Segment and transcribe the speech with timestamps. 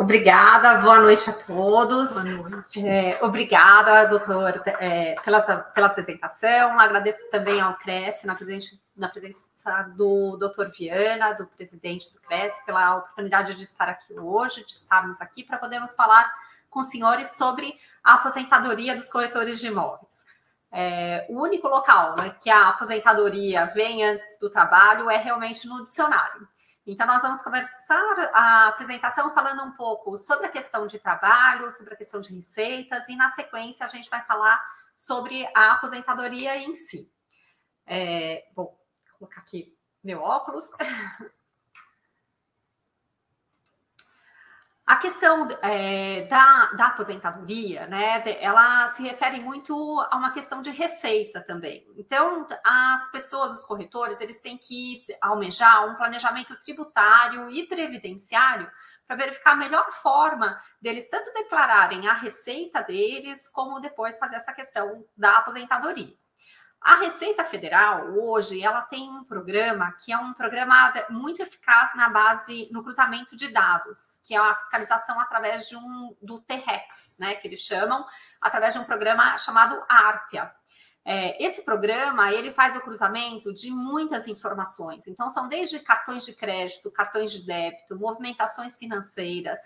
[0.00, 2.12] Obrigada, boa noite a todos.
[2.12, 2.88] Boa noite.
[2.88, 6.78] É, obrigada, doutor, é, pela, pela apresentação.
[6.78, 12.64] Agradeço também ao Cresce, na presença, na presença do doutor Viana, do presidente do Cresce,
[12.64, 16.32] pela oportunidade de estar aqui hoje, de estarmos aqui para podermos falar
[16.70, 20.24] com os senhores sobre a aposentadoria dos corretores de imóveis.
[20.70, 25.82] É, o único local né, que a aposentadoria vem antes do trabalho é realmente no
[25.82, 26.46] dicionário.
[26.90, 31.92] Então, nós vamos começar a apresentação falando um pouco sobre a questão de trabalho, sobre
[31.92, 34.58] a questão de receitas, e na sequência a gente vai falar
[34.96, 37.12] sobre a aposentadoria em si.
[37.84, 38.82] É, vou
[39.18, 40.64] colocar aqui meu óculos.
[44.88, 49.74] A questão é, da, da aposentadoria, né, ela se refere muito
[50.10, 51.86] a uma questão de receita também.
[51.94, 58.66] Então, as pessoas, os corretores, eles têm que almejar um planejamento tributário e previdenciário
[59.06, 64.54] para verificar a melhor forma deles tanto declararem a receita deles, como depois fazer essa
[64.54, 66.16] questão da aposentadoria.
[66.80, 72.08] A Receita Federal, hoje, ela tem um programa que é um programa muito eficaz na
[72.08, 77.34] base, no cruzamento de dados, que é a fiscalização através de um, do TREX, né,
[77.34, 78.06] que eles chamam,
[78.40, 80.52] através de um programa chamado ARPIA.
[81.04, 85.06] É, esse programa, ele faz o cruzamento de muitas informações.
[85.06, 89.58] Então, são desde cartões de crédito, cartões de débito, movimentações financeiras,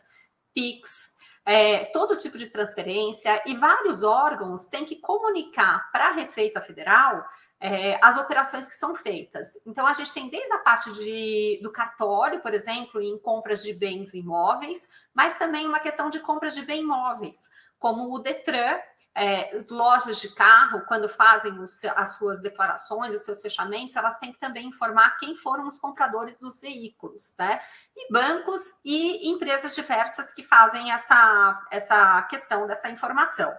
[0.54, 6.60] PIX, é, todo tipo de transferência e vários órgãos têm que comunicar para a Receita
[6.60, 7.24] Federal
[7.62, 9.52] é, as operações que são feitas.
[9.64, 13.72] Então, a gente tem desde a parte de, do cartório, por exemplo, em compras de
[13.74, 17.38] bens imóveis, mas também uma questão de compras de bens imóveis,
[17.78, 18.78] como o Detran,
[19.14, 24.32] é, lojas de carro, quando fazem os, as suas declarações, os seus fechamentos, elas têm
[24.32, 27.60] que também informar quem foram os compradores dos veículos, né?
[27.94, 33.52] E bancos e empresas diversas que fazem essa, essa questão dessa informação.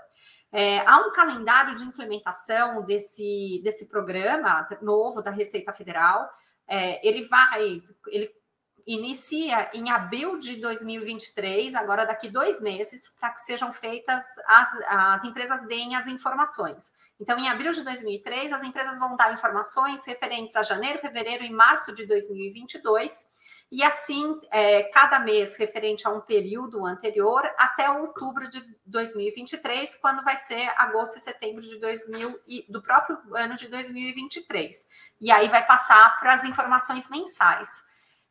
[0.51, 6.29] É, há um calendário de implementação desse, desse programa novo da Receita Federal.
[6.67, 8.31] É, ele vai, ele
[8.85, 15.23] inicia em abril de 2023, agora daqui dois meses, para que sejam feitas, as, as
[15.23, 16.91] empresas deem as informações.
[17.19, 21.51] Então, em abril de 2003, as empresas vão dar informações referentes a janeiro, fevereiro e
[21.51, 23.31] março de 2022,
[23.71, 30.23] e assim, é, cada mês referente a um período anterior até outubro de 2023, quando
[30.23, 34.75] vai ser agosto e setembro de 2000 e, do próprio ano de 2023.
[35.19, 37.67] E aí vai passar para as informações mensais.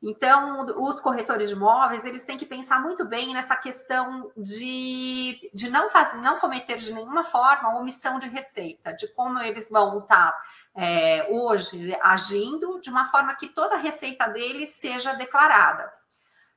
[0.03, 5.71] Então, os corretores de imóveis, eles têm que pensar muito bem nessa questão de, de
[5.71, 10.37] não, fazer, não cometer de nenhuma forma omissão de receita, de como eles vão estar
[10.75, 15.93] é, hoje agindo de uma forma que toda a receita deles seja declarada.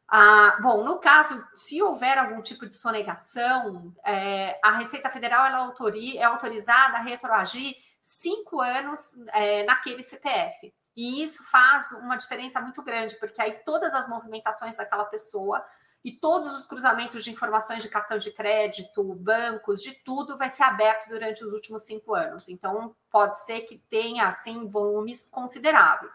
[0.07, 5.57] Ah, bom, no caso, se houver algum tipo de sonegação, é, a Receita Federal ela
[5.57, 10.73] autori, é autorizada a retroagir cinco anos é, naquele CPF.
[10.95, 15.65] E isso faz uma diferença muito grande, porque aí todas as movimentações daquela pessoa
[16.05, 20.61] e todos os cruzamentos de informações de cartão de crédito, bancos, de tudo vai ser
[20.61, 22.47] aberto durante os últimos cinco anos.
[22.47, 26.13] Então, pode ser que tenha, assim, volumes consideráveis.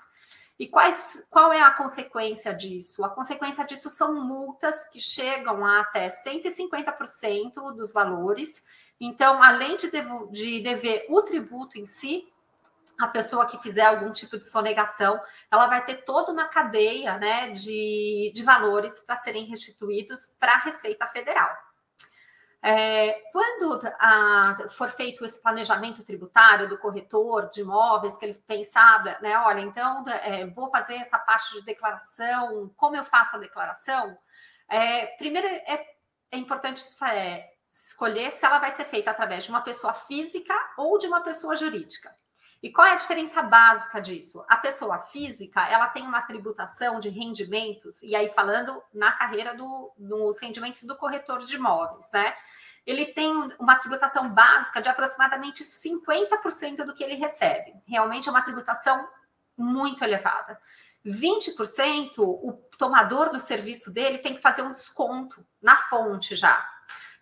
[0.57, 3.05] E quais, qual é a consequência disso?
[3.05, 8.65] A consequência disso são multas que chegam a até 150% dos valores.
[9.01, 12.31] Então, além de, devo, de dever o tributo em si,
[13.01, 17.51] a pessoa que fizer algum tipo de sonegação, ela vai ter toda uma cadeia né,
[17.51, 21.51] de, de valores para serem restituídos para a Receita Federal.
[22.63, 29.17] É, quando a, for feito esse planejamento tributário do corretor de imóveis, que ele pensava,
[29.23, 34.17] né, olha, então é, vou fazer essa parte de declaração, como eu faço a declaração?
[34.69, 35.87] É, primeiro, é,
[36.31, 40.99] é importante é, escolher se ela vai ser feita através de uma pessoa física ou
[40.99, 42.15] de uma pessoa jurídica.
[42.63, 44.45] E qual é a diferença básica disso?
[44.47, 49.93] A pessoa física, ela tem uma tributação de rendimentos, e aí falando na carreira do,
[49.97, 52.35] dos rendimentos do corretor de imóveis, né?
[52.87, 57.75] Ele tem uma tributação básica de aproximadamente 50% do que ele recebe.
[57.87, 59.09] Realmente é uma tributação
[59.57, 60.59] muito elevada.
[61.05, 66.67] 20%, o tomador do serviço dele tem que fazer um desconto na fonte já.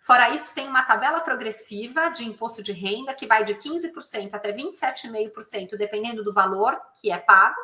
[0.09, 4.51] Fora isso, tem uma tabela progressiva de imposto de renda que vai de 15% até
[4.51, 7.61] 27,5%, dependendo do valor que é pago.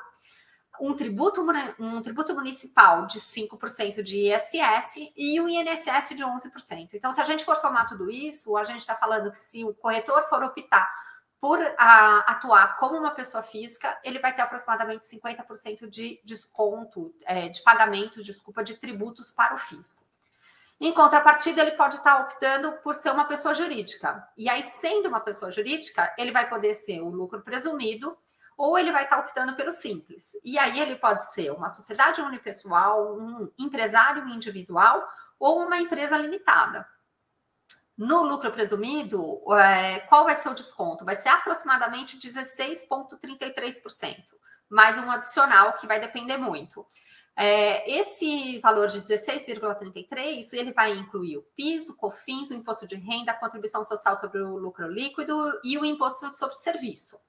[0.80, 1.44] um tributo,
[1.80, 6.90] um tributo municipal de 5% de ISS e um INSS de 11%.
[6.94, 9.74] Então, se a gente for somar tudo isso, a gente está falando que se o
[9.74, 10.88] corretor for optar
[11.42, 17.50] por a, atuar como uma pessoa física, ele vai ter aproximadamente 50% de desconto, é,
[17.50, 20.06] de pagamento, desculpa, de tributos para o fisco.
[20.80, 24.28] Em contrapartida, ele pode estar optando por ser uma pessoa jurídica.
[24.36, 28.18] E aí, sendo uma pessoa jurídica, ele vai poder ser o lucro presumido
[28.58, 30.32] ou ele vai estar optando pelo simples.
[30.44, 35.08] E aí ele pode ser uma sociedade unipessoal, um empresário individual
[35.40, 36.88] ou uma empresa limitada.
[37.98, 41.06] No lucro presumido, é, qual vai ser o desconto?
[41.06, 44.18] Vai ser aproximadamente 16,33%,
[44.70, 46.86] mais um adicional que vai depender muito.
[47.38, 52.96] É, esse valor de 16,33 ele vai incluir o PIS, o COFINS, o imposto de
[52.96, 57.20] renda, a contribuição social sobre o lucro líquido e o imposto sobre serviço.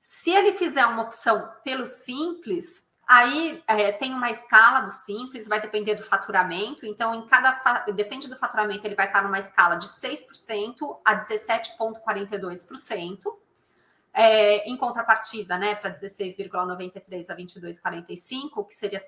[0.00, 5.60] Se ele fizer uma opção pelo simples, aí é, tem uma escala do simples, vai
[5.60, 6.84] depender do faturamento.
[6.84, 13.41] Então, em cada depende do faturamento, ele vai estar numa escala de 6% a 17,42%.
[14.14, 19.00] É, em contrapartida, né, para 16,93 a 22,45, que seria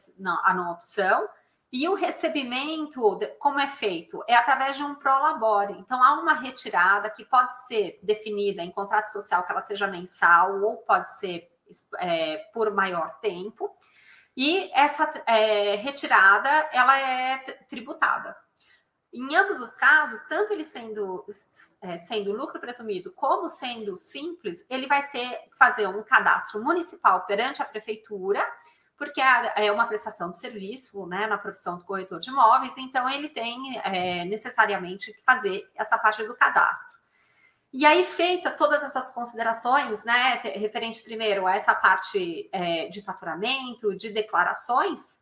[0.45, 1.29] a não opção.
[1.71, 4.23] E o recebimento, como é feito?
[4.29, 5.75] É através de um prolabore.
[5.81, 10.63] Então, há uma retirada que pode ser definida em contrato social, que ela seja mensal,
[10.63, 11.51] ou pode ser
[11.99, 13.77] é, por maior tempo.
[14.37, 18.37] E essa é, retirada, ela é tributada.
[19.15, 21.25] Em ambos os casos, tanto ele sendo,
[21.81, 27.25] é, sendo lucro presumido como sendo simples, ele vai ter que fazer um cadastro municipal
[27.25, 28.45] perante a prefeitura
[28.97, 33.29] porque é uma prestação de serviço né, na profissão do corretor de imóveis, então ele
[33.29, 36.99] tem é, necessariamente que fazer essa parte do cadastro.
[37.73, 43.97] E aí, feita todas essas considerações, né, referente primeiro a essa parte é, de faturamento,
[43.97, 45.21] de declarações,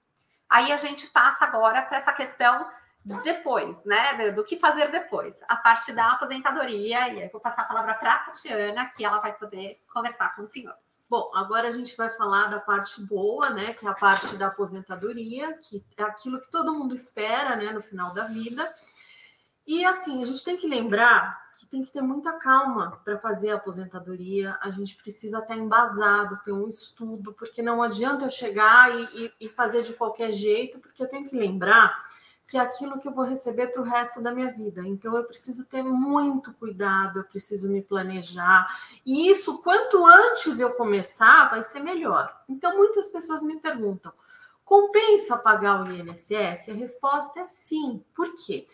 [0.51, 2.71] aí a gente passa agora para essa questão
[3.05, 4.31] depois, né?
[4.31, 7.09] Do que fazer depois, a parte da aposentadoria.
[7.09, 10.43] E aí vou passar a palavra para a Tatiana, que ela vai poder conversar com
[10.43, 11.07] os senhores.
[11.11, 13.75] Bom, agora a gente vai falar da parte boa, né?
[13.75, 17.73] Que é a parte da aposentadoria, que é aquilo que todo mundo espera, né?
[17.73, 18.69] No final da vida.
[19.67, 23.51] E assim, a gente tem que lembrar que tem que ter muita calma para fazer
[23.51, 24.57] a aposentadoria.
[24.61, 29.47] A gente precisa estar embasado, ter um estudo, porque não adianta eu chegar e, e,
[29.47, 31.97] e fazer de qualquer jeito, porque eu tenho que lembrar
[32.53, 34.87] que é aquilo que eu vou receber para o resto da minha vida.
[34.87, 38.69] Então eu preciso ter muito cuidado, eu preciso me planejar.
[39.07, 42.31] E isso, quanto antes eu começar, vai ser melhor.
[42.47, 44.13] Então muitas pessoas me perguntam:
[44.67, 46.69] compensa pagar o INSS?
[46.69, 48.05] A resposta é sim.
[48.15, 48.67] Por quê?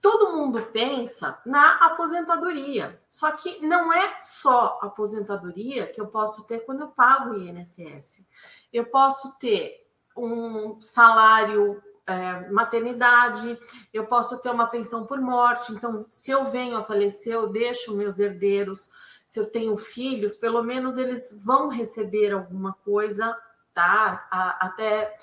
[0.00, 6.60] Todo mundo pensa na aposentadoria, só que não é só aposentadoria que eu posso ter
[6.60, 8.30] quando eu pago o INSS.
[8.72, 11.82] Eu posso ter um salário
[12.14, 13.58] é, maternidade,
[13.92, 15.72] eu posso ter uma pensão por morte.
[15.72, 18.90] Então, se eu venho a falecer, eu deixo meus herdeiros.
[19.26, 23.36] Se eu tenho filhos, pelo menos eles vão receber alguma coisa,
[23.72, 24.26] tá?
[24.30, 25.16] A, até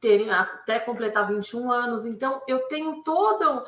[0.00, 2.06] terem, até completar 21 anos.
[2.06, 3.64] Então, eu tenho todo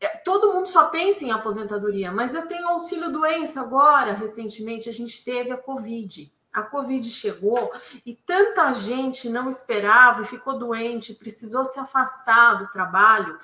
[0.00, 4.12] é, todo mundo só pensa em aposentadoria, mas eu tenho auxílio doença agora.
[4.12, 7.72] Recentemente a gente teve a Covid a Covid chegou
[8.06, 13.36] e tanta gente não esperava e ficou doente, precisou se afastar do trabalho.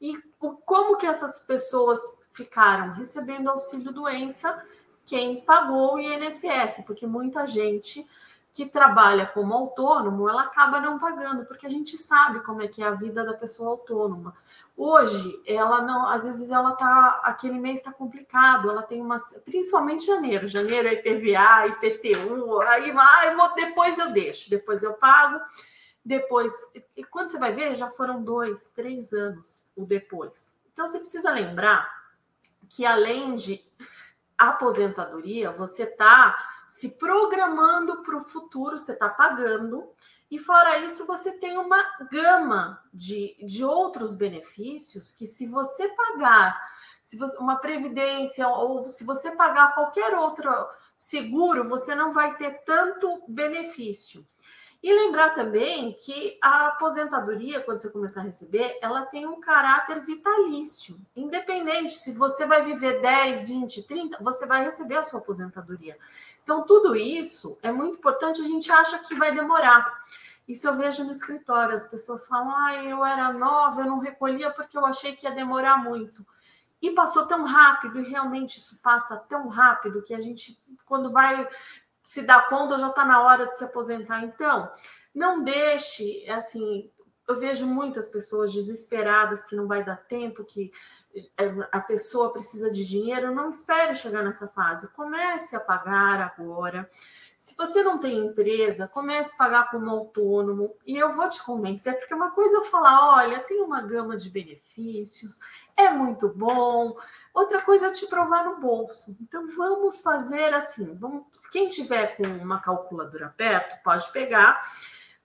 [0.00, 2.00] E como que essas pessoas
[2.32, 2.94] ficaram?
[2.94, 4.64] Recebendo auxílio doença,
[5.04, 8.08] quem pagou o INSS, porque muita gente
[8.54, 12.80] que trabalha como autônomo, ela acaba não pagando, porque a gente sabe como é que
[12.80, 14.32] é a vida da pessoa autônoma.
[14.76, 20.06] Hoje, ela não, às vezes ela tá, aquele mês está complicado, ela tem uma, principalmente
[20.06, 25.40] janeiro, janeiro é IPVA, IPTU, aí ah, vou, depois eu deixo, depois eu pago,
[26.04, 26.52] depois,
[26.96, 30.60] e quando você vai ver, já foram dois, três anos o depois.
[30.72, 31.88] Então, você precisa lembrar
[32.68, 33.60] que além de
[34.38, 36.36] aposentadoria, você está
[36.74, 39.88] se programando para o futuro, você está pagando,
[40.28, 46.60] e fora isso, você tem uma gama de, de outros benefícios que, se você pagar,
[47.00, 50.50] se você, uma previdência, ou se você pagar qualquer outro
[50.98, 54.26] seguro, você não vai ter tanto benefício.
[54.84, 60.04] E lembrar também que a aposentadoria, quando você começar a receber, ela tem um caráter
[60.04, 61.00] vitalício.
[61.16, 65.96] Independente se você vai viver 10, 20, 30, você vai receber a sua aposentadoria.
[66.44, 69.98] Então, tudo isso é muito importante, a gente acha que vai demorar.
[70.46, 74.50] Isso eu vejo no escritório, as pessoas falam: ah, eu era nova, eu não recolhia
[74.50, 76.24] porque eu achei que ia demorar muito.
[76.82, 81.48] E passou tão rápido, e realmente isso passa tão rápido que a gente, quando vai
[82.02, 84.22] se dá conta, já está na hora de se aposentar.
[84.22, 84.70] Então,
[85.14, 86.92] não deixe, assim,
[87.26, 91.03] eu vejo muitas pessoas desesperadas que não vai dar tempo, que é,
[91.70, 93.34] a pessoa precisa de dinheiro.
[93.34, 94.94] Não espere chegar nessa fase.
[94.94, 96.88] Comece a pagar agora.
[97.38, 100.74] Se você não tem empresa, comece a pagar como autônomo.
[100.86, 104.16] E eu vou te convencer, porque uma coisa é eu falar: olha, tem uma gama
[104.16, 105.40] de benefícios,
[105.76, 106.96] é muito bom.
[107.34, 109.16] Outra coisa é te provar no bolso.
[109.20, 110.94] Então vamos fazer assim.
[110.94, 114.60] Vamos, quem tiver com uma calculadora perto, pode pegar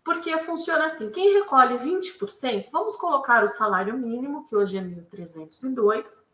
[0.04, 6.30] porque funciona assim: quem recolhe 20%, vamos colocar o salário mínimo, que hoje é 1.302.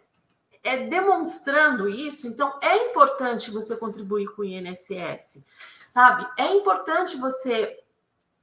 [0.62, 5.48] é demonstrando isso, então é importante você contribuir com o INSS,
[5.94, 6.26] sabe?
[6.36, 7.78] É importante você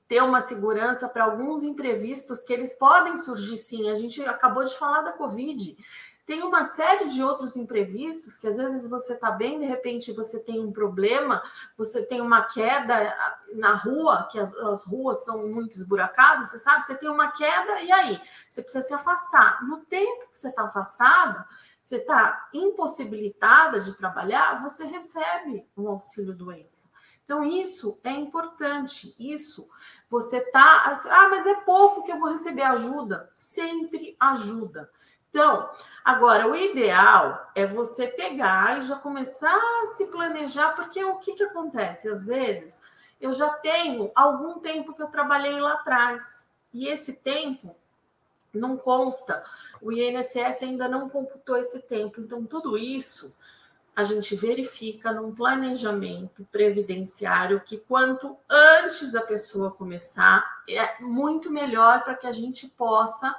[0.08, 3.90] ter uma segurança para alguns imprevistos que eles podem surgir sim.
[3.90, 5.76] A gente acabou de falar da Covid.
[6.26, 10.40] Tem uma série de outros imprevistos que às vezes você está bem, de repente você
[10.40, 11.44] tem um problema,
[11.78, 13.14] você tem uma queda
[13.54, 17.82] na rua, que as, as ruas são muito esburacadas, você sabe, você tem uma queda
[17.82, 19.62] e aí você precisa se afastar.
[19.66, 21.44] No tempo que você está afastado,
[21.82, 26.90] você está impossibilitada de trabalhar, você recebe um auxílio doença.
[27.32, 29.16] Então, isso é importante.
[29.18, 29.70] Isso,
[30.10, 30.92] você está.
[31.10, 33.32] Ah, mas é pouco que eu vou receber ajuda.
[33.34, 34.92] Sempre ajuda.
[35.30, 35.70] Então,
[36.04, 41.34] agora, o ideal é você pegar e já começar a se planejar, porque o que,
[41.34, 42.10] que acontece?
[42.10, 42.82] Às vezes,
[43.22, 47.74] eu já tenho algum tempo que eu trabalhei lá atrás, e esse tempo
[48.54, 49.42] não consta
[49.82, 52.22] o INSS ainda não computou esse tempo.
[52.22, 53.36] Então, tudo isso
[53.96, 62.04] a gente verifica num planejamento previdenciário que quanto antes a pessoa começar, é muito melhor
[62.04, 63.36] para que a gente possa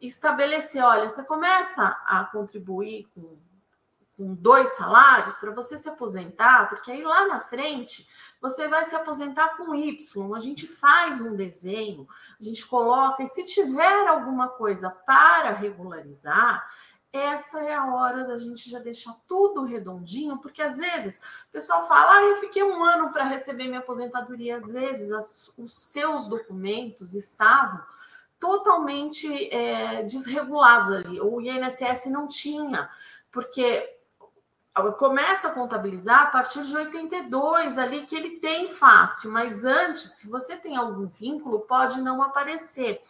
[0.00, 3.36] estabelecer, olha, você começa a contribuir com,
[4.16, 8.08] com dois salários para você se aposentar, porque aí lá na frente
[8.40, 10.34] você vai se aposentar com Y.
[10.34, 12.06] A gente faz um desenho,
[12.38, 16.68] a gente coloca, e se tiver alguma coisa para regularizar,
[17.14, 21.86] essa é a hora da gente já deixar tudo redondinho, porque às vezes o pessoal
[21.86, 26.26] fala, ah, eu fiquei um ano para receber minha aposentadoria, às vezes as, os seus
[26.26, 27.80] documentos estavam
[28.40, 32.90] totalmente é, desregulados ali, o INSS não tinha,
[33.30, 33.88] porque
[34.98, 40.28] começa a contabilizar a partir de 82 ali que ele tem fácil, mas antes, se
[40.28, 43.00] você tem algum vínculo, pode não aparecer.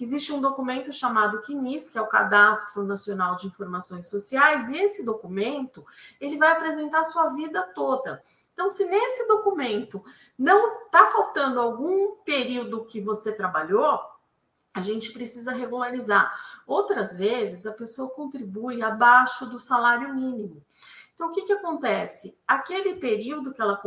[0.00, 5.04] Existe um documento chamado CNIS, que é o Cadastro Nacional de Informações Sociais, e esse
[5.04, 5.84] documento
[6.20, 8.22] ele vai apresentar a sua vida toda.
[8.52, 10.04] Então, se nesse documento
[10.38, 14.00] não está faltando algum período que você trabalhou,
[14.74, 16.32] a gente precisa regularizar.
[16.66, 20.62] Outras vezes, a pessoa contribui abaixo do salário mínimo.
[21.14, 22.40] Então, o que, que acontece?
[22.46, 23.80] Aquele período que ela,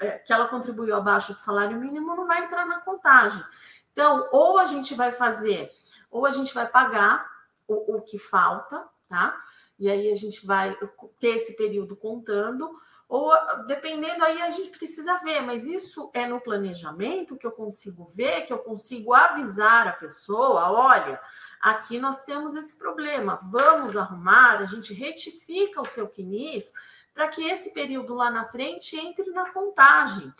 [0.00, 3.44] é, que ela contribuiu abaixo do salário mínimo não vai entrar na contagem.
[3.96, 5.72] Então, ou a gente vai fazer,
[6.10, 7.26] ou a gente vai pagar
[7.66, 9.34] o, o que falta, tá?
[9.78, 10.76] E aí a gente vai
[11.18, 13.32] ter esse período contando, ou
[13.66, 18.42] dependendo aí a gente precisa ver, mas isso é no planejamento que eu consigo ver,
[18.42, 21.18] que eu consigo avisar a pessoa, olha,
[21.58, 26.70] aqui nós temos esse problema, vamos arrumar, a gente retifica o seu CNIS
[27.14, 30.30] para que esse período lá na frente entre na contagem.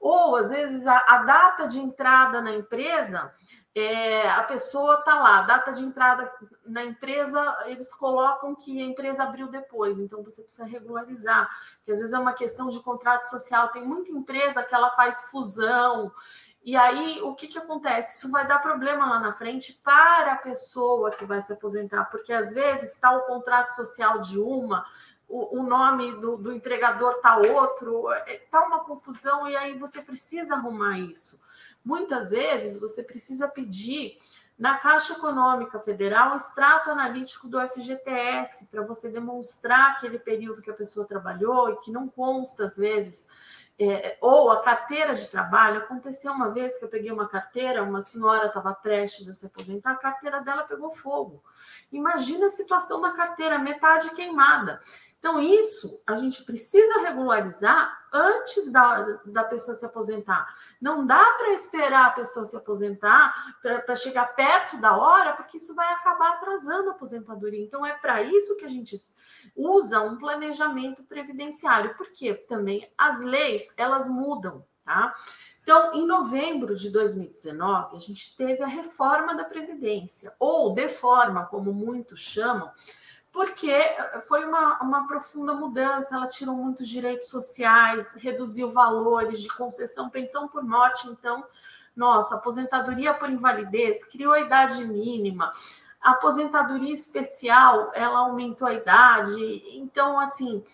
[0.00, 3.32] Ou às vezes a, a data de entrada na empresa
[3.74, 6.30] é, a pessoa está lá, data de entrada
[6.66, 11.98] na empresa, eles colocam que a empresa abriu depois, então você precisa regularizar, porque às
[11.98, 16.12] vezes é uma questão de contrato social, tem muita empresa que ela faz fusão,
[16.62, 18.18] e aí o que, que acontece?
[18.18, 22.32] Isso vai dar problema lá na frente para a pessoa que vai se aposentar, porque
[22.32, 24.84] às vezes está o contrato social de uma,
[25.30, 30.54] o, o nome do, do empregador está outro, é, uma confusão, e aí você precisa
[30.54, 31.40] arrumar isso.
[31.84, 34.18] Muitas vezes você precisa pedir
[34.58, 40.74] na Caixa Econômica Federal extrato analítico do FGTS para você demonstrar aquele período que a
[40.74, 43.30] pessoa trabalhou e que não consta às vezes.
[43.82, 45.78] É, ou a carteira de trabalho.
[45.78, 49.92] Aconteceu uma vez que eu peguei uma carteira, uma senhora estava prestes a se aposentar,
[49.92, 51.42] a carteira dela pegou fogo.
[51.90, 54.78] Imagina a situação da carteira, metade queimada.
[55.20, 60.48] Então, isso a gente precisa regularizar antes da, da pessoa se aposentar.
[60.80, 65.74] Não dá para esperar a pessoa se aposentar para chegar perto da hora, porque isso
[65.74, 67.62] vai acabar atrasando a aposentadoria.
[67.62, 68.96] Então, é para isso que a gente
[69.54, 75.14] usa um planejamento previdenciário, porque também as leis elas mudam, tá?
[75.62, 81.72] Então, em novembro de 2019, a gente teve a reforma da Previdência, ou deforma, como
[81.72, 82.72] muitos chamam,
[83.32, 83.72] porque
[84.26, 90.48] foi uma, uma profunda mudança, ela tirou muitos direitos sociais, reduziu valores de concessão, pensão
[90.48, 91.44] por morte, então,
[91.94, 95.50] nossa, aposentadoria por invalidez, criou a idade mínima,
[96.00, 100.64] a aposentadoria especial, ela aumentou a idade, então, assim,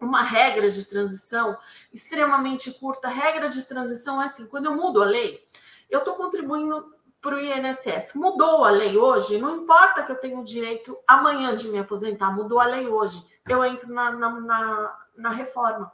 [0.00, 1.56] uma regra de transição
[1.92, 5.44] extremamente curta, regra de transição é assim, quando eu mudo a lei,
[5.88, 8.16] eu estou contribuindo para o INSS.
[8.16, 12.34] Mudou a lei hoje, não importa que eu tenha o direito amanhã de me aposentar,
[12.34, 15.90] mudou a lei hoje, eu entro na, na, na, na reforma.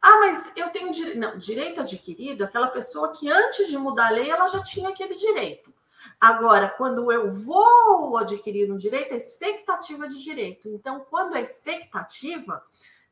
[0.00, 1.18] Ah, mas eu tenho direito.
[1.18, 5.14] Não, direito adquirido, aquela pessoa que antes de mudar a lei, ela já tinha aquele
[5.14, 5.72] direito.
[6.20, 10.68] Agora, quando eu vou adquirir um direito, é expectativa de direito.
[10.68, 12.64] Então, quando é expectativa,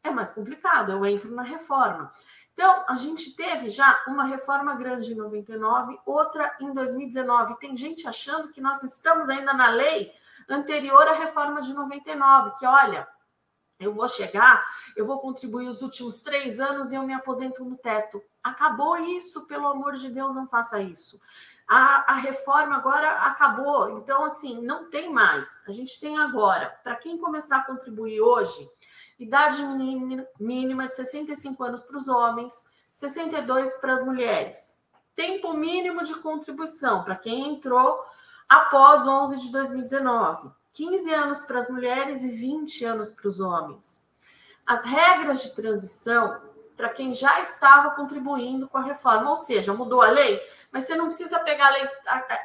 [0.02, 2.10] é mais complicado, eu entro na reforma.
[2.60, 7.58] Então, a gente teve já uma reforma grande em 99, outra em 2019.
[7.58, 10.12] Tem gente achando que nós estamos ainda na lei
[10.46, 13.08] anterior à reforma de 99, que olha,
[13.78, 14.62] eu vou chegar,
[14.94, 18.22] eu vou contribuir os últimos três anos e eu me aposento no teto.
[18.44, 21.18] Acabou isso, pelo amor de Deus, não faça isso.
[21.66, 25.66] A, a reforma agora acabou, então, assim, não tem mais.
[25.66, 28.70] A gente tem agora, para quem começar a contribuir hoje,
[29.20, 29.62] idade
[30.40, 34.82] mínima de 65 anos para os homens, 62 para as mulheres.
[35.14, 38.02] Tempo mínimo de contribuição para quem entrou
[38.48, 40.50] após 11 de 2019.
[40.72, 44.06] 15 anos para as mulheres e 20 anos para os homens.
[44.66, 46.40] As regras de transição
[46.80, 50.40] para quem já estava contribuindo com a reforma, ou seja, mudou a lei,
[50.72, 51.86] mas você não precisa pegar lei,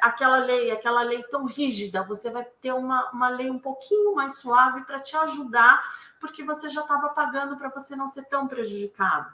[0.01, 4.35] aquela lei, aquela lei tão rígida, você vai ter uma, uma lei um pouquinho mais
[4.39, 5.81] suave para te ajudar
[6.19, 9.33] porque você já estava pagando para você não ser tão prejudicado.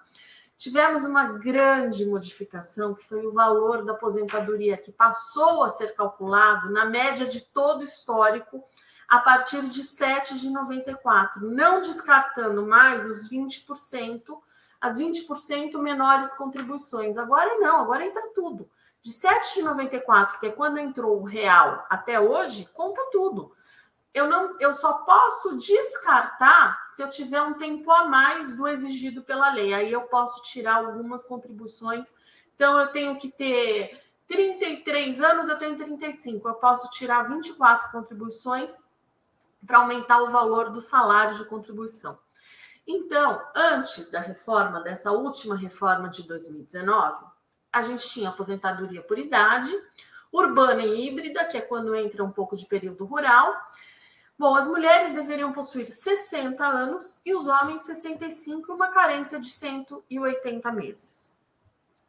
[0.56, 6.70] Tivemos uma grande modificação, que foi o valor da aposentadoria, que passou a ser calculado
[6.70, 8.64] na média de todo o histórico
[9.08, 14.38] a partir de 7 de 94, não descartando mais os 20%,
[14.82, 17.18] as 20% menores contribuições.
[17.18, 18.70] Agora não, agora entra tudo.
[19.02, 23.54] De 7 de 94, que é quando entrou o real, até hoje, conta tudo
[24.14, 29.22] eu não eu só posso descartar se eu tiver um tempo a mais do exigido
[29.22, 29.74] pela lei.
[29.74, 32.16] Aí eu posso tirar algumas contribuições.
[32.56, 36.48] Então eu tenho que ter 33 anos, eu tenho 35.
[36.48, 38.86] Eu posso tirar 24 contribuições
[39.66, 42.18] para aumentar o valor do salário de contribuição.
[42.88, 47.26] Então, antes da reforma, dessa última reforma de 2019,
[47.72, 49.72] a gente tinha aposentadoria por idade,
[50.32, 53.56] urbana e híbrida, que é quando entra um pouco de período rural,
[54.42, 59.50] Bom, as mulheres deveriam possuir 60 anos e os homens 65 e uma carência de
[59.52, 61.38] 180 meses.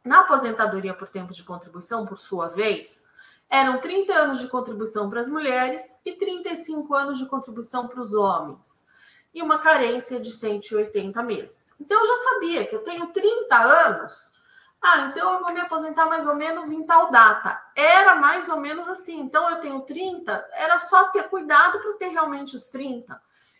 [0.03, 3.05] Na aposentadoria por tempo de contribuição, por sua vez,
[3.47, 8.15] eram 30 anos de contribuição para as mulheres e 35 anos de contribuição para os
[8.15, 8.87] homens.
[9.33, 11.75] E uma carência de 180 meses.
[11.79, 14.35] Então eu já sabia que eu tenho 30 anos.
[14.81, 17.59] Ah, então eu vou me aposentar mais ou menos em tal data.
[17.75, 19.21] Era mais ou menos assim.
[19.21, 23.19] Então eu tenho 30, era só ter cuidado para ter realmente os 30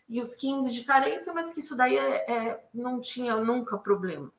[0.09, 4.31] e os 15 de carência, mas que isso daí é, é, não tinha nunca problema.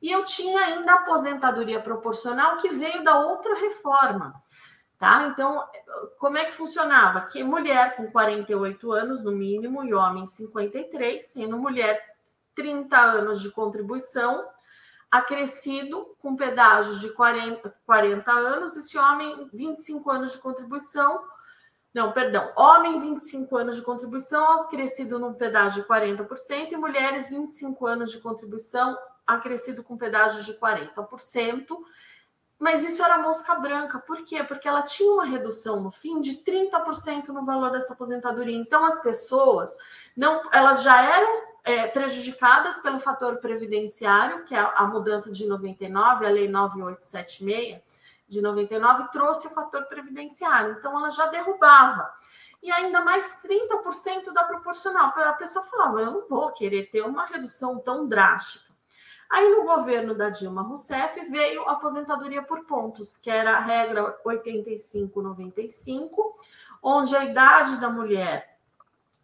[0.00, 4.42] E eu tinha ainda a aposentadoria proporcional que veio da outra reforma.
[5.00, 5.28] Tá?
[5.32, 5.64] Então,
[6.18, 7.22] como é que funcionava?
[7.22, 11.98] Que mulher com 48 anos no mínimo e homem 53, sendo mulher
[12.54, 14.46] 30 anos de contribuição,
[15.10, 21.24] acrescido com pedágio de 40, 40 anos, esse homem 25 anos de contribuição,
[21.94, 27.86] não, perdão, homem 25 anos de contribuição, acrescido num pedágio de 40%, e mulheres 25
[27.86, 31.66] anos de contribuição, acrescido com pedágio de 40%.
[32.60, 34.44] Mas isso era mosca branca, por quê?
[34.44, 38.54] Porque ela tinha uma redução no fim de 30% no valor dessa aposentadoria.
[38.54, 39.78] Então as pessoas
[40.14, 45.46] não, elas já eram é, prejudicadas pelo fator previdenciário, que é a, a mudança de
[45.48, 47.80] 99, a lei 9876
[48.28, 52.12] de 99 trouxe o fator previdenciário, então ela já derrubava.
[52.62, 55.14] E ainda mais 30% da proporcional.
[55.16, 58.69] A pessoa falava, eu não vou querer ter uma redução tão drástica.
[59.30, 64.18] Aí, no governo da Dilma Rousseff, veio a aposentadoria por pontos, que era a regra
[64.26, 66.10] 85-95,
[66.82, 68.50] onde a idade da mulher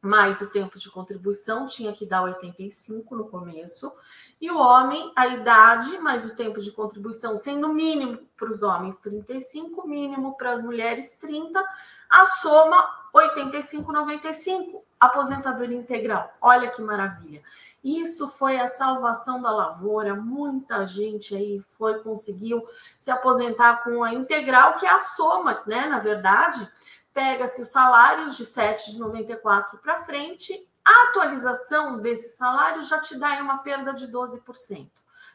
[0.00, 3.92] mais o tempo de contribuição tinha que dar 85 no começo,
[4.40, 8.98] e o homem, a idade mais o tempo de contribuição, sendo mínimo para os homens
[8.98, 11.60] 35, mínimo para as mulheres 30,
[12.08, 16.32] a soma 85,95, aposentadoria integral.
[16.40, 17.42] Olha que maravilha.
[17.84, 20.14] Isso foi a salvação da lavoura.
[20.14, 22.66] Muita gente aí foi conseguiu
[22.98, 25.86] se aposentar com a integral, que é a soma, né?
[25.86, 26.68] Na verdade,
[27.12, 30.52] pega-se os salários de 7 de 94 para frente,
[30.84, 34.88] a atualização desse salário já te dá uma perda de 12%.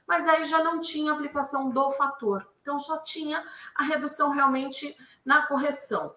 [0.08, 2.48] Mas aí já não tinha aplicação do fator.
[2.62, 3.44] Então só tinha
[3.76, 4.96] a redução realmente
[5.26, 6.14] na correção.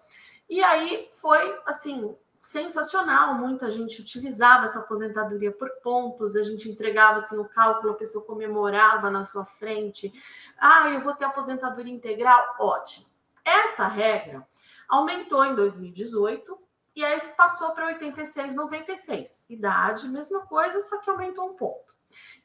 [0.49, 7.17] E aí foi assim sensacional, muita gente utilizava essa aposentadoria por pontos, a gente entregava
[7.17, 10.13] assim no cálculo, a pessoa comemorava na sua frente.
[10.59, 13.07] Ah, eu vou ter aposentadoria integral, ótimo.
[13.43, 14.47] Essa regra
[14.87, 16.57] aumentou em 2018
[16.95, 19.49] e aí passou para 86,96.
[19.49, 21.95] Idade, mesma coisa, só que aumentou um ponto.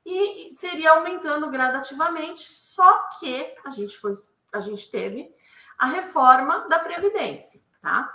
[0.04, 4.12] E seria aumentando gradativamente, só que a gente foi
[4.52, 5.32] a gente teve
[5.78, 8.12] a reforma da previdência tá?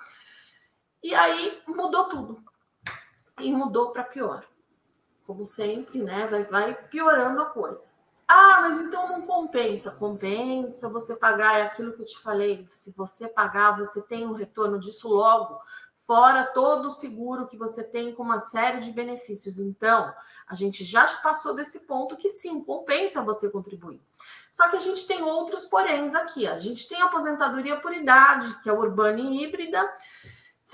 [1.05, 2.43] E aí mudou tudo.
[3.39, 4.43] E mudou para pior.
[5.27, 6.25] Como sempre, né?
[6.25, 7.91] Vai, vai piorando a coisa.
[8.27, 9.91] Ah, mas então não compensa.
[9.91, 12.65] Compensa você pagar, é aquilo que eu te falei.
[12.71, 15.61] Se você pagar, você tem um retorno disso logo,
[16.07, 19.59] fora todo o seguro que você tem com uma série de benefícios.
[19.59, 20.11] Então,
[20.47, 24.01] a gente já passou desse ponto que sim, compensa você contribuir.
[24.51, 26.47] Só que a gente tem outros poréns aqui.
[26.47, 29.87] A gente tem a aposentadoria por idade, que é urbana e híbrida,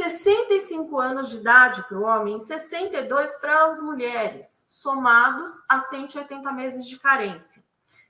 [0.02, 6.88] 65 anos de idade para o homem, 62 para as mulheres, somados a 180 meses
[6.88, 7.64] de carência.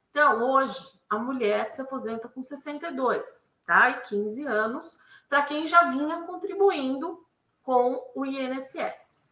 [0.10, 3.90] Então, hoje, a mulher se aposenta com 62, tá?
[3.90, 7.26] E 15 anos para quem já vinha contribuindo
[7.62, 9.30] com o INSS.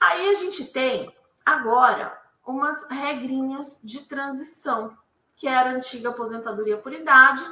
[0.00, 1.14] Aí a gente tem
[1.46, 4.96] agora umas regrinhas de transição
[5.36, 7.42] que era a antiga aposentadoria por idade,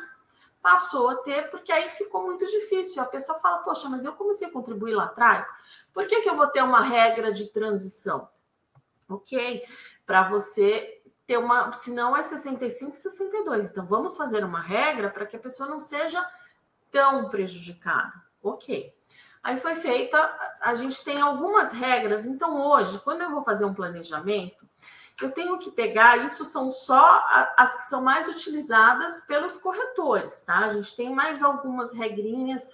[0.66, 3.00] passou a ter, porque aí ficou muito difícil.
[3.00, 5.46] A pessoa fala, poxa, mas eu comecei a contribuir lá atrás,
[5.94, 8.28] por que, que eu vou ter uma regra de transição?
[9.08, 9.64] Ok?
[10.04, 11.70] Para você ter uma.
[11.70, 13.70] Senão é 65 e 62.
[13.70, 16.20] Então vamos fazer uma regra para que a pessoa não seja
[16.90, 18.12] tão prejudicada.
[18.42, 18.92] Ok.
[19.44, 20.18] Aí foi feita,
[20.60, 22.26] a gente tem algumas regras.
[22.26, 24.65] Então, hoje, quando eu vou fazer um planejamento,
[25.20, 27.24] eu tenho que pegar, isso são só
[27.56, 30.58] as que são mais utilizadas pelos corretores, tá?
[30.58, 32.70] A gente tem mais algumas regrinhas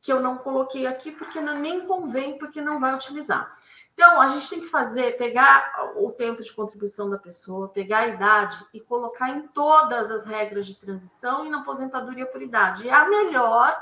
[0.00, 3.52] que eu não coloquei aqui porque não, nem convém, porque não vai utilizar.
[3.92, 8.08] Então, a gente tem que fazer, pegar o tempo de contribuição da pessoa, pegar a
[8.08, 12.84] idade e colocar em todas as regras de transição e na aposentadoria por idade.
[12.84, 13.74] E a melhor,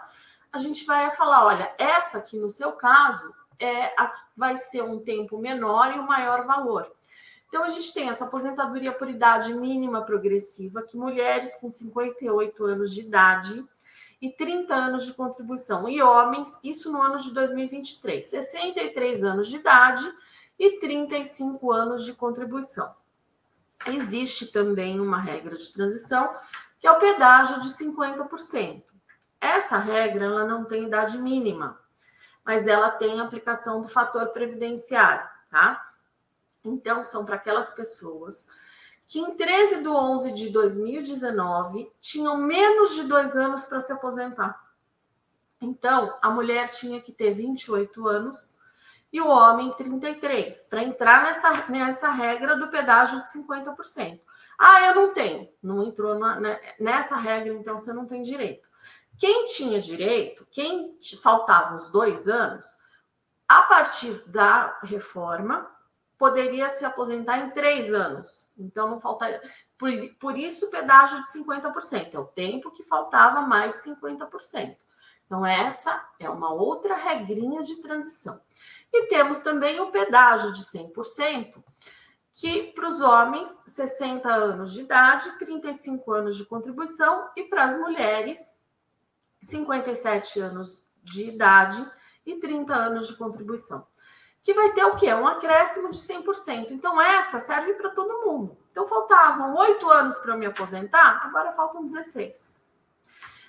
[0.53, 4.83] a gente vai falar, olha, essa aqui no seu caso é a que vai ser
[4.83, 6.94] um tempo menor e um maior valor.
[7.55, 12.93] Então, a gente tem essa aposentadoria por idade mínima progressiva, que mulheres com 58 anos
[12.93, 13.65] de idade
[14.21, 19.55] e 30 anos de contribuição, e homens, isso no ano de 2023, 63 anos de
[19.55, 20.05] idade
[20.59, 22.93] e 35 anos de contribuição.
[23.87, 26.33] Existe também uma regra de transição,
[26.81, 28.83] que é o pedágio de 50%.
[29.41, 31.79] Essa regra ela não tem idade mínima,
[32.45, 35.94] mas ela tem aplicação do fator previdenciário, tá?
[36.65, 38.49] Então, são para aquelas pessoas
[39.07, 44.65] que em 13 de 11 de 2019 tinham menos de dois anos para se aposentar.
[45.61, 48.61] Então, a mulher tinha que ter 28 anos
[49.13, 54.21] e o homem 33, para entrar nessa, nessa regra do pedágio de 50%.
[54.59, 55.49] Ah, eu não tenho.
[55.63, 58.69] Não entrou na, né, nessa regra, então você não tem direito.
[59.17, 62.79] Quem tinha direito, quem faltavam os dois anos,
[63.49, 65.71] a partir da reforma,
[66.19, 68.53] poderia se aposentar em três anos.
[68.57, 69.41] Então, não faltaria.
[69.77, 72.15] Por, por isso, pedágio de 50%.
[72.15, 74.77] É o tempo que faltava mais 50%.
[75.27, 78.41] Então, essa é uma outra regrinha de transição.
[78.93, 81.63] E temos também o pedágio de 100%,
[82.35, 87.79] que para os homens, 60 anos de idade, 35 anos de contribuição, e para as
[87.79, 88.61] mulheres,
[89.41, 91.91] 57 anos de idade
[92.25, 93.87] e 30 anos de contribuição.
[94.45, 95.13] Que vai ter o quê?
[95.15, 96.71] Um acréscimo de 100%.
[96.71, 98.57] Então, essa serve para todo mundo.
[98.71, 102.63] Então, faltavam oito anos para eu me aposentar, agora faltam 16.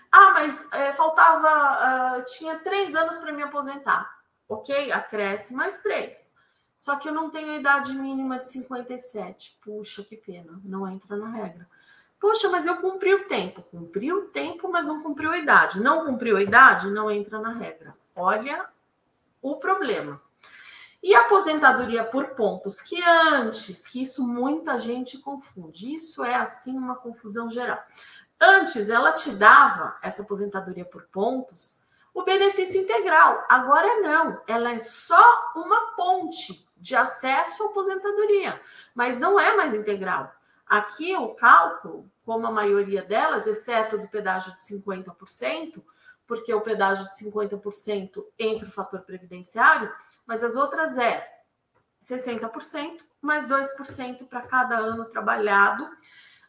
[0.09, 4.09] Ah, mas é, faltava, uh, tinha três anos para me aposentar.
[4.47, 6.33] Ok, acresce mais três.
[6.77, 9.59] Só que eu não tenho a idade mínima de 57.
[9.61, 11.67] Puxa, que pena, não entra na regra.
[12.17, 13.61] Poxa, mas eu cumpri o tempo.
[13.63, 15.81] Cumpri o tempo, mas não cumpriu a idade.
[15.81, 17.93] Não cumpriu a idade, não entra na regra.
[18.15, 18.65] Olha
[19.41, 20.21] o problema.
[21.05, 26.95] E aposentadoria por pontos, que antes, que isso muita gente confunde, isso é assim uma
[26.95, 27.79] confusão geral.
[28.41, 33.45] Antes, ela te dava essa aposentadoria por pontos, o benefício integral.
[33.47, 38.59] Agora não, ela é só uma ponte de acesso à aposentadoria,
[38.95, 40.33] mas não é mais integral.
[40.65, 45.83] Aqui o cálculo, como a maioria delas, exceto do pedágio de 50%,
[46.27, 49.93] porque o pedágio de 50% entra o fator previdenciário,
[50.25, 51.27] mas as outras é
[52.01, 55.89] 60% mais 2% para cada ano trabalhado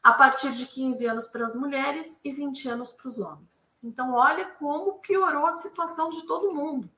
[0.02, 3.76] a partir de 15 anos para as mulheres e 20 anos para os homens.
[3.82, 6.88] Então, olha como piorou a situação de todo mundo.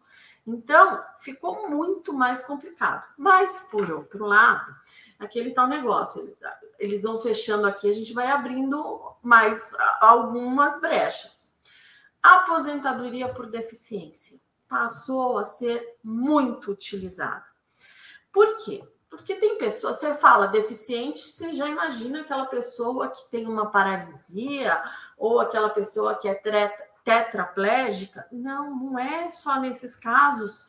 [0.47, 3.05] Então, ficou muito mais complicado.
[3.17, 4.75] Mas, por outro lado,
[5.19, 6.37] aquele tal negócio,
[6.79, 11.48] eles vão fechando aqui, a gente vai abrindo mais algumas brechas.
[12.23, 17.45] Aposentadoria por deficiência passou a ser muito utilizada.
[18.33, 18.85] Por quê?
[19.09, 24.83] Porque tem pessoas, você fala deficiente, você já imagina aquela pessoa que tem uma paralisia
[25.17, 26.35] ou aquela pessoa que é
[27.03, 28.27] tetraplégica.
[28.31, 30.67] Não, não é só nesses casos.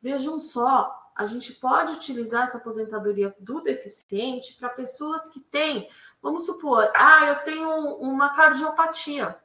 [0.00, 5.88] Vejam só, a gente pode utilizar essa aposentadoria do deficiente para pessoas que têm,
[6.22, 9.38] vamos supor, ah, eu tenho uma cardiopatia.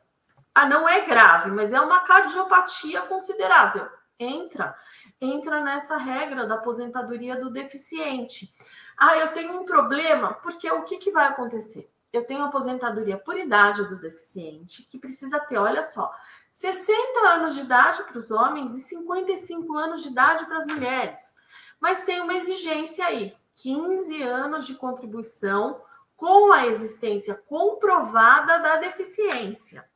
[0.54, 3.90] Ah, não é grave, mas é uma cardiopatia considerável
[4.24, 4.76] entra,
[5.20, 8.54] entra nessa regra da aposentadoria do deficiente.
[8.98, 11.92] Ah, eu tenho um problema, porque o que, que vai acontecer?
[12.14, 16.14] Eu tenho aposentadoria por idade do deficiente, que precisa ter, olha só,
[16.52, 21.38] 60 anos de idade para os homens e 55 anos de idade para as mulheres.
[21.80, 25.82] Mas tem uma exigência aí: 15 anos de contribuição
[26.18, 29.90] com a existência comprovada da deficiência.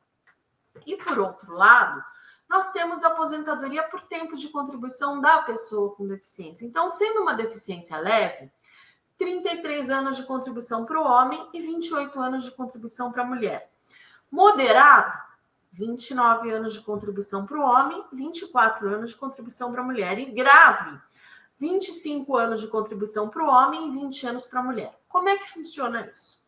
[0.86, 2.02] E por outro lado,
[2.48, 6.64] nós temos aposentadoria por tempo de contribuição da pessoa com deficiência.
[6.64, 8.50] Então, sendo uma deficiência leve,
[9.18, 13.70] 33 anos de contribuição para o homem e 28 anos de contribuição para a mulher.
[14.30, 15.18] Moderado,
[15.72, 20.18] 29 anos de contribuição para o homem, 24 anos de contribuição para a mulher.
[20.18, 20.98] E grave,
[21.58, 25.00] 25 anos de contribuição para o homem e 20 anos para a mulher.
[25.08, 26.45] Como é que funciona isso?